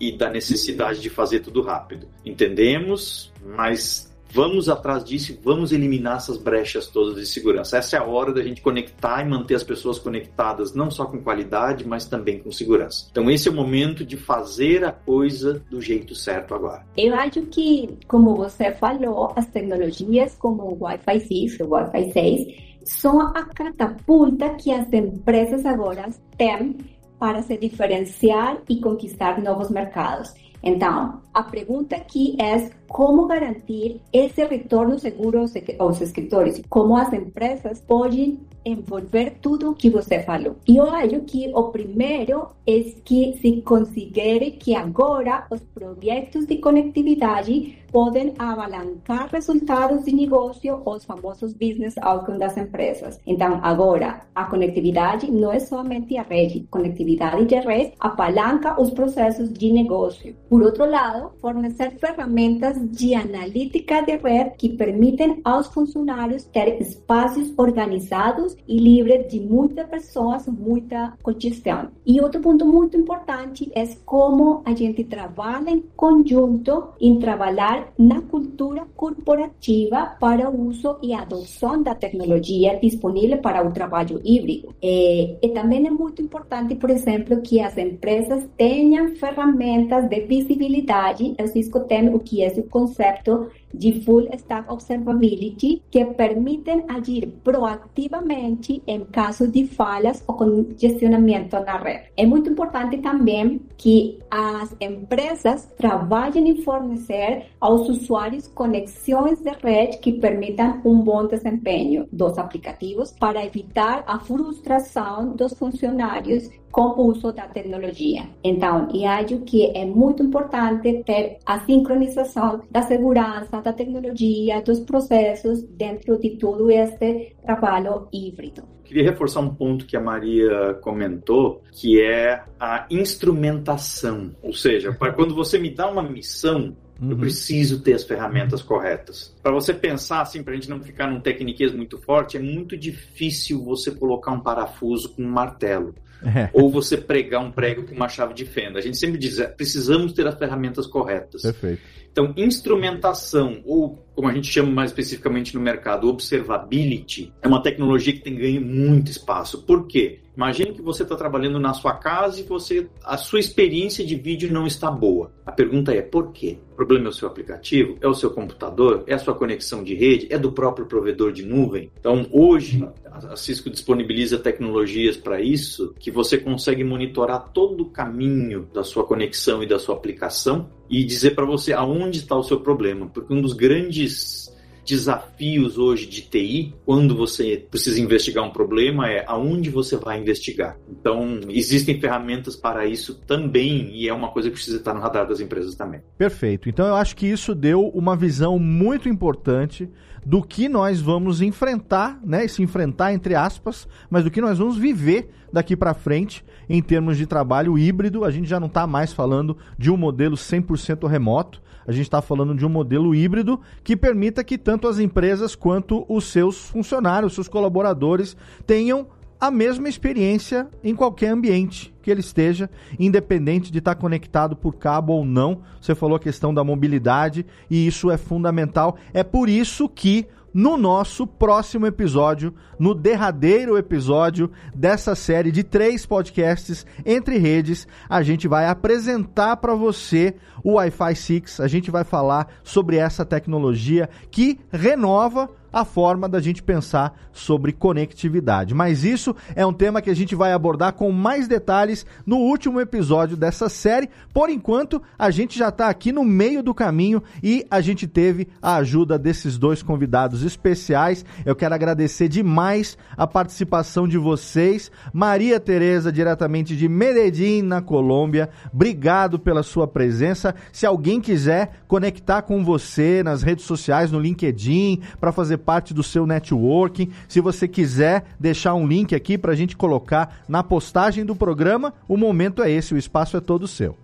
e 0.08 0.16
da 0.16 0.28
necessidade 0.28 1.00
de 1.00 1.08
fazer 1.08 1.40
tudo 1.40 1.62
rápido. 1.62 2.08
Entendemos, 2.24 3.32
mas 3.56 4.12
vamos 4.34 4.68
atrás 4.68 5.04
disso 5.04 5.30
e 5.32 5.40
vamos 5.42 5.72
eliminar 5.72 6.16
essas 6.16 6.36
brechas 6.36 6.88
todas 6.88 7.14
de 7.14 7.24
segurança. 7.24 7.78
Essa 7.78 7.96
é 7.96 7.98
a 8.00 8.04
hora 8.04 8.32
da 8.32 8.42
gente 8.42 8.60
conectar 8.60 9.22
e 9.22 9.28
manter 9.28 9.54
as 9.54 9.62
pessoas 9.62 9.98
conectadas, 9.98 10.74
não 10.74 10.90
só 10.90 11.06
com 11.06 11.22
qualidade, 11.22 11.86
mas 11.86 12.04
também 12.04 12.40
com 12.40 12.50
segurança. 12.50 13.06
Então, 13.12 13.30
esse 13.30 13.48
é 13.48 13.50
o 13.50 13.54
momento 13.54 14.04
de 14.04 14.16
fazer 14.16 14.84
a 14.84 14.90
coisa 14.90 15.62
do 15.70 15.80
jeito 15.80 16.14
certo 16.16 16.52
agora. 16.52 16.84
Eu 16.96 17.14
acho 17.14 17.42
que, 17.42 17.96
como 18.08 18.34
você 18.34 18.72
falou, 18.72 19.32
as 19.36 19.46
tecnologias 19.46 20.34
como 20.36 20.64
o 20.64 20.82
Wi-Fi 20.82 21.20
6, 21.20 21.60
o 21.60 21.68
Wi-Fi 21.68 22.12
6, 22.12 22.64
são 22.84 23.20
a 23.20 23.44
catapulta 23.44 24.50
que 24.56 24.72
as 24.72 24.92
empresas 24.92 25.64
agora 25.64 26.10
têm 26.36 26.76
para 27.24 27.40
se 27.40 27.56
diferenciar 27.56 28.58
e 28.68 28.82
conquistar 28.82 29.40
novos 29.40 29.70
mercados. 29.70 30.34
Então, 30.62 31.22
a 31.32 31.42
pergunta 31.42 31.96
aqui 31.96 32.36
é 32.38 32.68
como 32.94 33.26
garantir 33.26 34.00
esse 34.12 34.44
retorno 34.44 35.00
seguro 35.00 35.40
aos 35.80 36.00
escritores, 36.00 36.62
como 36.68 36.96
as 36.96 37.12
empresas 37.12 37.80
podem 37.80 38.38
envolver 38.64 39.38
tudo 39.42 39.74
que 39.74 39.90
você 39.90 40.20
falou. 40.20 40.56
E 40.66 40.76
eu 40.76 40.86
que 41.26 41.50
o 41.54 41.64
primeiro 41.64 42.50
é 42.66 42.80
que 43.04 43.36
se 43.40 43.60
considere 43.62 44.52
que 44.52 44.76
agora 44.76 45.44
os 45.50 45.60
projetos 45.60 46.46
de 46.46 46.58
conectividade 46.58 47.76
podem 47.92 48.34
abalancar 48.38 49.28
resultados 49.30 50.04
de 50.04 50.12
negócio, 50.12 50.82
os 50.84 51.04
famosos 51.04 51.52
business 51.52 51.94
outcomes 51.98 52.40
das 52.40 52.56
empresas. 52.56 53.20
Então, 53.24 53.60
agora, 53.62 54.22
a 54.34 54.46
conectividade 54.46 55.30
não 55.30 55.52
é 55.52 55.60
somente 55.60 56.16
a 56.16 56.22
rede. 56.22 56.66
Conectividade 56.70 57.44
de 57.44 57.54
rede 57.54 57.92
apalanca 58.00 58.80
os 58.80 58.90
processos 58.90 59.52
de 59.52 59.72
negócio. 59.72 60.34
Por 60.48 60.62
outro 60.62 60.90
lado, 60.90 61.30
fornecer 61.40 61.92
ferramentas 61.92 62.76
de 62.84 63.14
analítica 63.14 64.02
de 64.02 64.16
rede 64.16 64.52
que 64.58 64.68
permitem 64.70 65.40
aos 65.44 65.66
funcionários 65.68 66.44
ter 66.44 66.80
espaços 66.80 67.52
organizados 67.56 68.56
e 68.66 68.78
livres 68.78 69.28
de 69.28 69.40
muitas 69.40 69.86
pessoas, 69.88 70.46
muita 70.46 71.14
congestão. 71.22 71.88
E 72.06 72.20
outro 72.20 72.40
ponto 72.40 72.66
muito 72.66 72.96
importante 72.96 73.70
é 73.74 73.84
como 74.04 74.62
a 74.64 74.74
gente 74.74 75.04
trabalha 75.04 75.70
em 75.70 75.84
conjunto 75.96 76.88
em 77.00 77.18
trabalhar 77.18 77.92
na 77.98 78.20
cultura 78.22 78.86
corporativa 78.96 80.16
para 80.18 80.50
o 80.50 80.68
uso 80.68 80.96
e 81.02 81.12
adoção 81.12 81.82
da 81.82 81.94
tecnologia 81.94 82.78
disponível 82.80 83.38
para 83.38 83.66
o 83.66 83.72
trabalho 83.72 84.20
híbrido. 84.24 84.74
E, 84.82 85.36
e 85.42 85.48
também 85.50 85.86
é 85.86 85.90
muito 85.90 86.22
importante, 86.22 86.74
por 86.74 86.90
exemplo, 86.90 87.40
que 87.40 87.60
as 87.60 87.76
empresas 87.76 88.44
tenham 88.56 89.14
ferramentas 89.16 90.08
de 90.08 90.20
visibilidade. 90.20 91.34
O 91.40 91.46
Cisco 91.48 91.80
tem 91.80 92.08
o 92.14 92.18
que 92.18 92.42
é 92.42 92.48
o 92.48 92.63
conceito 92.70 93.50
de 93.76 94.00
Full 94.02 94.28
Stack 94.32 94.70
Observability 94.72 95.82
que 95.90 96.04
permitem 96.04 96.84
agir 96.88 97.28
proativamente 97.42 98.82
em 98.86 99.04
caso 99.04 99.48
de 99.48 99.66
falhas 99.66 100.22
ou 100.26 100.34
congestionamento 100.36 101.58
na 101.60 101.76
rede. 101.76 102.04
É 102.16 102.26
muito 102.26 102.50
importante 102.50 102.98
também 102.98 103.60
que 103.76 104.18
as 104.30 104.74
empresas 104.80 105.66
trabalhem 105.76 106.48
em 106.48 106.62
fornecer 106.62 107.46
aos 107.60 107.88
usuários 107.88 108.48
conexões 108.48 109.40
de 109.40 109.50
rede 109.50 109.98
que 109.98 110.12
permitam 110.12 110.80
um 110.84 111.00
bom 111.00 111.26
desempenho 111.26 112.06
dos 112.12 112.38
aplicativos 112.38 113.12
para 113.12 113.44
evitar 113.44 114.04
a 114.06 114.18
frustração 114.18 115.34
dos 115.34 115.52
funcionários 115.54 116.50
com 116.74 116.88
o 116.88 117.06
uso 117.06 117.32
da 117.32 117.46
tecnologia. 117.46 118.28
Então, 118.42 118.88
eu 118.92 119.08
acho 119.08 119.38
que 119.42 119.70
é 119.76 119.84
muito 119.84 120.24
importante 120.24 121.04
ter 121.04 121.38
a 121.46 121.60
sincronização 121.60 122.62
da 122.68 122.82
segurança, 122.82 123.62
da 123.64 123.72
tecnologia, 123.72 124.62
dos 124.62 124.80
processos 124.80 125.62
dentro 125.62 126.18
de 126.18 126.36
todo 126.36 126.70
este 126.70 127.34
trabalho 127.42 128.06
híbrido. 128.12 128.62
Queria 128.84 129.10
reforçar 129.10 129.40
um 129.40 129.54
ponto 129.54 129.86
que 129.86 129.96
a 129.96 130.00
Maria 130.00 130.74
comentou, 130.82 131.62
que 131.72 132.00
é 132.00 132.44
a 132.60 132.86
instrumentação. 132.90 134.36
Ou 134.42 134.52
seja, 134.52 134.92
para 134.92 135.12
quando 135.12 135.34
você 135.34 135.58
me 135.58 135.70
dá 135.70 135.90
uma 135.90 136.02
missão, 136.02 136.76
Uhum. 137.00 137.10
Eu 137.10 137.16
preciso 137.16 137.82
ter 137.82 137.94
as 137.94 138.04
ferramentas 138.04 138.62
corretas. 138.62 139.34
Para 139.42 139.52
você 139.52 139.74
pensar 139.74 140.20
assim, 140.20 140.42
para 140.42 140.52
a 140.52 140.54
gente 140.54 140.70
não 140.70 140.80
ficar 140.80 141.08
num 141.08 141.20
tecniquez 141.20 141.74
muito 141.74 141.98
forte, 141.98 142.36
é 142.36 142.40
muito 142.40 142.76
difícil 142.76 143.64
você 143.64 143.90
colocar 143.90 144.32
um 144.32 144.40
parafuso 144.40 145.12
com 145.14 145.22
um 145.22 145.28
martelo. 145.28 145.94
É. 146.24 146.50
ou 146.52 146.70
você 146.70 146.96
pregar 146.96 147.42
um 147.42 147.50
prego 147.50 147.84
com 147.84 147.94
uma 147.94 148.08
chave 148.08 148.34
de 148.34 148.44
fenda. 148.44 148.78
A 148.78 148.82
gente 148.82 148.98
sempre 148.98 149.18
diz, 149.18 149.38
é, 149.38 149.46
precisamos 149.46 150.12
ter 150.12 150.26
as 150.26 150.38
ferramentas 150.38 150.86
corretas. 150.86 151.42
Perfeito. 151.42 151.82
Então, 152.14 152.32
instrumentação, 152.36 153.60
ou 153.66 153.98
como 154.14 154.28
a 154.28 154.32
gente 154.32 154.46
chama 154.46 154.70
mais 154.70 154.92
especificamente 154.92 155.52
no 155.52 155.60
mercado, 155.60 156.08
observability, 156.08 157.32
é 157.42 157.48
uma 157.48 157.60
tecnologia 157.60 158.12
que 158.12 158.20
tem 158.20 158.36
ganho 158.36 158.60
muito 158.60 159.10
espaço. 159.10 159.62
Por 159.62 159.88
quê? 159.88 160.20
Imagine 160.36 160.72
que 160.72 160.82
você 160.82 161.02
está 161.02 161.16
trabalhando 161.16 161.58
na 161.58 161.74
sua 161.74 161.94
casa 161.94 162.40
e 162.40 162.44
você, 162.44 162.88
a 163.04 163.16
sua 163.16 163.40
experiência 163.40 164.04
de 164.06 164.14
vídeo 164.14 164.52
não 164.52 164.64
está 164.64 164.90
boa. 164.90 165.32
A 165.44 165.50
pergunta 165.50 165.92
é 165.92 166.02
por 166.02 166.32
quê? 166.32 166.58
O 166.72 166.76
problema 166.76 167.06
é 167.06 167.08
o 167.08 167.12
seu 167.12 167.26
aplicativo? 167.26 167.96
É 168.00 168.06
o 168.06 168.14
seu 168.14 168.30
computador? 168.30 169.02
É 169.08 169.14
a 169.14 169.18
sua 169.18 169.34
conexão 169.34 169.82
de 169.82 169.94
rede? 169.94 170.28
É 170.30 170.38
do 170.38 170.52
próprio 170.52 170.86
provedor 170.86 171.32
de 171.32 171.44
nuvem? 171.44 171.90
Então, 171.98 172.26
hoje, 172.30 172.88
a 173.14 173.36
Cisco 173.36 173.70
disponibiliza 173.70 174.38
tecnologias 174.38 175.16
para 175.16 175.40
isso 175.40 175.94
que 175.98 176.10
você 176.10 176.36
consegue 176.36 176.82
monitorar 176.82 177.50
todo 177.52 177.82
o 177.82 177.90
caminho 177.90 178.68
da 178.72 178.82
sua 178.82 179.04
conexão 179.04 179.62
e 179.62 179.66
da 179.66 179.78
sua 179.78 179.94
aplicação 179.94 180.68
e 180.90 181.04
dizer 181.04 181.34
para 181.34 181.44
você 181.44 181.72
aonde 181.72 182.18
está 182.18 182.36
o 182.36 182.42
seu 182.42 182.60
problema, 182.60 183.06
porque 183.06 183.32
um 183.32 183.40
dos 183.40 183.52
grandes 183.52 184.52
desafios 184.84 185.78
hoje 185.78 186.06
de 186.06 186.22
TI, 186.22 186.74
quando 186.84 187.16
você 187.16 187.66
precisa 187.70 188.00
investigar 188.00 188.44
um 188.44 188.50
problema, 188.50 189.10
é 189.10 189.24
aonde 189.26 189.70
você 189.70 189.96
vai 189.96 190.20
investigar. 190.20 190.76
Então, 190.88 191.40
existem 191.48 191.98
ferramentas 191.98 192.54
para 192.54 192.86
isso 192.86 193.14
também, 193.26 193.90
e 193.94 194.08
é 194.08 194.12
uma 194.12 194.30
coisa 194.30 194.50
que 194.50 194.56
precisa 194.56 194.76
estar 194.76 194.92
no 194.92 195.00
radar 195.00 195.26
das 195.26 195.40
empresas 195.40 195.74
também. 195.74 196.00
Perfeito. 196.18 196.68
Então, 196.68 196.86
eu 196.86 196.94
acho 196.94 197.16
que 197.16 197.26
isso 197.26 197.54
deu 197.54 197.88
uma 197.88 198.14
visão 198.14 198.58
muito 198.58 199.08
importante 199.08 199.88
do 200.24 200.42
que 200.42 200.68
nós 200.68 201.00
vamos 201.00 201.40
enfrentar, 201.40 202.18
né? 202.24 202.46
Se 202.48 202.62
enfrentar 202.62 203.12
entre 203.12 203.34
aspas, 203.34 203.86
mas 204.08 204.24
do 204.24 204.30
que 204.30 204.40
nós 204.40 204.58
vamos 204.58 204.76
viver 204.76 205.30
daqui 205.52 205.76
para 205.76 205.94
frente 205.94 206.44
em 206.68 206.82
termos 206.82 207.16
de 207.16 207.26
trabalho 207.26 207.78
híbrido. 207.78 208.24
A 208.24 208.30
gente 208.30 208.48
já 208.48 208.58
não 208.58 208.66
está 208.66 208.86
mais 208.86 209.12
falando 209.12 209.56
de 209.78 209.90
um 209.90 209.96
modelo 209.96 210.36
100% 210.36 211.06
remoto. 211.06 211.62
A 211.86 211.92
gente 211.92 212.06
está 212.06 212.22
falando 212.22 212.54
de 212.54 212.64
um 212.64 212.68
modelo 212.68 213.14
híbrido 213.14 213.60
que 213.82 213.96
permita 213.96 214.42
que 214.42 214.56
tanto 214.56 214.88
as 214.88 214.98
empresas 214.98 215.54
quanto 215.54 216.06
os 216.08 216.24
seus 216.24 216.68
funcionários, 216.70 217.34
seus 217.34 217.48
colaboradores 217.48 218.36
tenham 218.66 219.06
a 219.40 219.50
mesma 219.50 219.88
experiência 219.88 220.68
em 220.82 220.94
qualquer 220.94 221.28
ambiente 221.28 221.94
que 222.02 222.10
ele 222.10 222.20
esteja, 222.20 222.70
independente 222.98 223.72
de 223.72 223.78
estar 223.78 223.94
conectado 223.94 224.54
por 224.54 224.74
cabo 224.76 225.12
ou 225.12 225.24
não. 225.24 225.62
Você 225.80 225.94
falou 225.94 226.16
a 226.16 226.20
questão 226.20 226.52
da 226.52 226.62
mobilidade 226.62 227.46
e 227.70 227.86
isso 227.86 228.10
é 228.10 228.16
fundamental. 228.16 228.96
É 229.12 229.22
por 229.22 229.48
isso 229.48 229.88
que 229.88 230.26
no 230.54 230.76
nosso 230.76 231.26
próximo 231.26 231.84
episódio, 231.84 232.54
no 232.78 232.94
derradeiro 232.94 233.76
episódio 233.76 234.48
dessa 234.72 235.16
série 235.16 235.50
de 235.50 235.64
três 235.64 236.06
podcasts 236.06 236.86
entre 237.04 237.38
redes, 237.38 237.88
a 238.08 238.22
gente 238.22 238.46
vai 238.46 238.68
apresentar 238.68 239.56
para 239.56 239.74
você 239.74 240.36
o 240.62 240.74
Wi-Fi 240.74 241.16
6. 241.16 241.60
A 241.60 241.66
gente 241.66 241.90
vai 241.90 242.04
falar 242.04 242.46
sobre 242.62 242.96
essa 242.98 243.24
tecnologia 243.24 244.08
que 244.30 244.60
renova 244.70 245.50
a 245.74 245.84
forma 245.84 246.28
da 246.28 246.40
gente 246.40 246.62
pensar 246.62 247.18
sobre 247.32 247.72
conectividade. 247.72 248.72
Mas 248.72 249.02
isso 249.02 249.34
é 249.56 249.66
um 249.66 249.72
tema 249.72 250.00
que 250.00 250.08
a 250.08 250.14
gente 250.14 250.36
vai 250.36 250.52
abordar 250.52 250.92
com 250.92 251.10
mais 251.10 251.48
detalhes 251.48 252.06
no 252.24 252.36
último 252.36 252.80
episódio 252.80 253.36
dessa 253.36 253.68
série. 253.68 254.08
Por 254.32 254.48
enquanto, 254.48 255.02
a 255.18 255.32
gente 255.32 255.58
já 255.58 255.70
está 255.70 255.88
aqui 255.88 256.12
no 256.12 256.22
meio 256.22 256.62
do 256.62 256.72
caminho 256.72 257.20
e 257.42 257.66
a 257.68 257.80
gente 257.80 258.06
teve 258.06 258.46
a 258.62 258.76
ajuda 258.76 259.18
desses 259.18 259.58
dois 259.58 259.82
convidados 259.82 260.44
especiais. 260.44 261.24
Eu 261.44 261.56
quero 261.56 261.74
agradecer 261.74 262.28
demais 262.28 262.96
a 263.16 263.26
participação 263.26 264.06
de 264.06 264.16
vocês. 264.16 264.92
Maria 265.12 265.58
Tereza, 265.58 266.12
diretamente 266.12 266.76
de 266.76 266.88
Medellín, 266.88 267.62
na 267.62 267.82
Colômbia. 267.82 268.48
Obrigado 268.72 269.40
pela 269.40 269.64
sua 269.64 269.88
presença. 269.88 270.54
Se 270.70 270.86
alguém 270.86 271.20
quiser 271.20 271.80
conectar 271.88 272.42
com 272.42 272.64
você 272.64 273.24
nas 273.24 273.42
redes 273.42 273.64
sociais, 273.64 274.12
no 274.12 274.20
LinkedIn, 274.20 275.02
para 275.18 275.32
fazer 275.32 275.63
parte 275.64 275.94
do 275.94 276.02
seu 276.02 276.26
networking. 276.26 277.10
Se 277.28 277.40
você 277.40 277.66
quiser 277.66 278.24
deixar 278.38 278.74
um 278.74 278.86
link 278.86 279.14
aqui 279.14 279.38
para 279.38 279.52
a 279.52 279.56
gente 279.56 279.76
colocar 279.76 280.42
na 280.48 280.62
postagem 280.62 281.24
do 281.24 281.34
programa, 281.34 281.94
o 282.06 282.16
momento 282.16 282.62
é 282.62 282.70
esse, 282.70 282.94
o 282.94 282.98
espaço 282.98 283.36
é 283.36 283.40
todo 283.40 283.66
seu. 283.66 283.96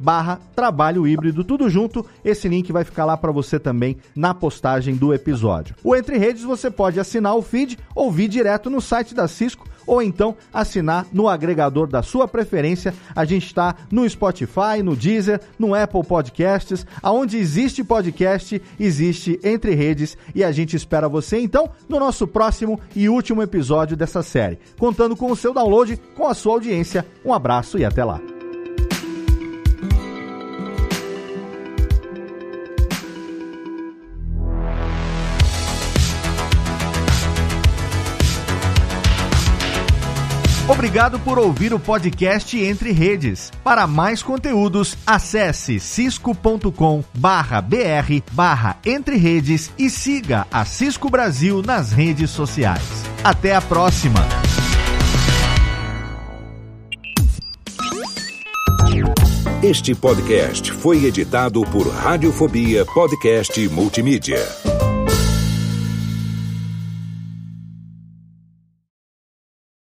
barra 0.05 0.39
trabalho 0.55 1.07
híbrido, 1.07 1.43
tudo 1.43 1.71
junto. 1.71 2.05
Esse 2.23 2.47
link 2.47 2.71
vai 2.71 2.85
ficar 2.85 3.07
lá 3.07 3.17
para 3.17 3.33
você 3.33 3.59
também 3.59 3.97
na 4.15 4.35
postagem 4.35 4.95
do 4.95 5.15
episódio. 5.15 5.75
O 5.83 5.97
Entre 5.97 6.19
Redes 6.19 6.45
você 6.45 6.71
pode 6.71 7.01
assinar 7.01 7.35
o 7.35 7.43
feed 7.43 7.79
ou 7.95 8.13
vir 8.13 8.29
direto 8.29 8.69
no 8.69 8.83
site 8.83 9.15
da 9.15 9.27
Cisco 9.27 9.67
ou 9.87 10.03
então 10.03 10.37
assinar 10.53 11.07
no 11.13 11.29
agregador 11.29 11.87
da 11.87 12.03
sua 12.03 12.29
preferência. 12.29 12.95
A 13.17 13.25
gente 13.25 13.47
está 13.47 13.75
no 13.91 14.09
Spotify, 14.09 14.83
no 14.83 14.95
Deezer, 14.95 15.41
no 15.59 15.75
Apple 15.75 16.05
Podcasts, 16.05 16.87
aonde 17.03 17.39
existe 17.39 17.83
podcast, 17.83 18.61
existe 18.79 19.41
Entre 19.43 19.75
Redes 19.75 20.17
e 20.35 20.45
a 20.45 20.53
gente 20.53 20.77
espera 20.77 21.09
você 21.09 21.39
então 21.39 21.71
no 21.89 21.99
nosso 21.99 22.27
próximo 22.27 22.79
e 22.95 23.09
último 23.09 23.43
episódio 23.43 23.97
dessa 23.97 24.23
série, 24.23 24.59
contando 24.79 25.17
com 25.17 25.31
o 25.31 25.37
seu 25.37 25.55
download, 25.55 25.99
com 26.15 26.27
a 26.27 26.35
sua 26.35 26.55
audiência. 26.55 27.07
Um 27.25 27.33
abraço 27.33 27.79
e 27.79 27.85
até 27.85 28.05
lá. 28.05 28.34
Obrigado 40.85 41.19
por 41.19 41.39
ouvir 41.39 41.73
o 41.73 41.81
podcast 41.81 42.63
Entre 42.63 42.93
Redes. 42.93 43.51
Para 43.65 43.87
mais 43.87 44.23
conteúdos, 44.23 44.99
acesse 45.07 45.81
cisco.com 45.81 47.03
barra 47.15 47.63
br 47.63 48.21
barra 48.33 48.77
Entre 48.85 49.17
Redes 49.17 49.73
e 49.79 49.89
siga 49.89 50.47
a 50.53 50.67
Cisco 50.67 51.09
Brasil 51.09 51.63
nas 51.63 51.91
redes 51.91 52.29
sociais. 52.29 52.83
Até 53.25 53.57
a 53.57 53.63
próxima! 53.63 54.21
Este 59.63 59.95
podcast 59.95 60.71
foi 60.71 61.07
editado 61.07 61.63
por 61.63 61.89
Radiofobia 61.89 62.85
Podcast 62.85 63.59
Multimídia. 63.71 64.84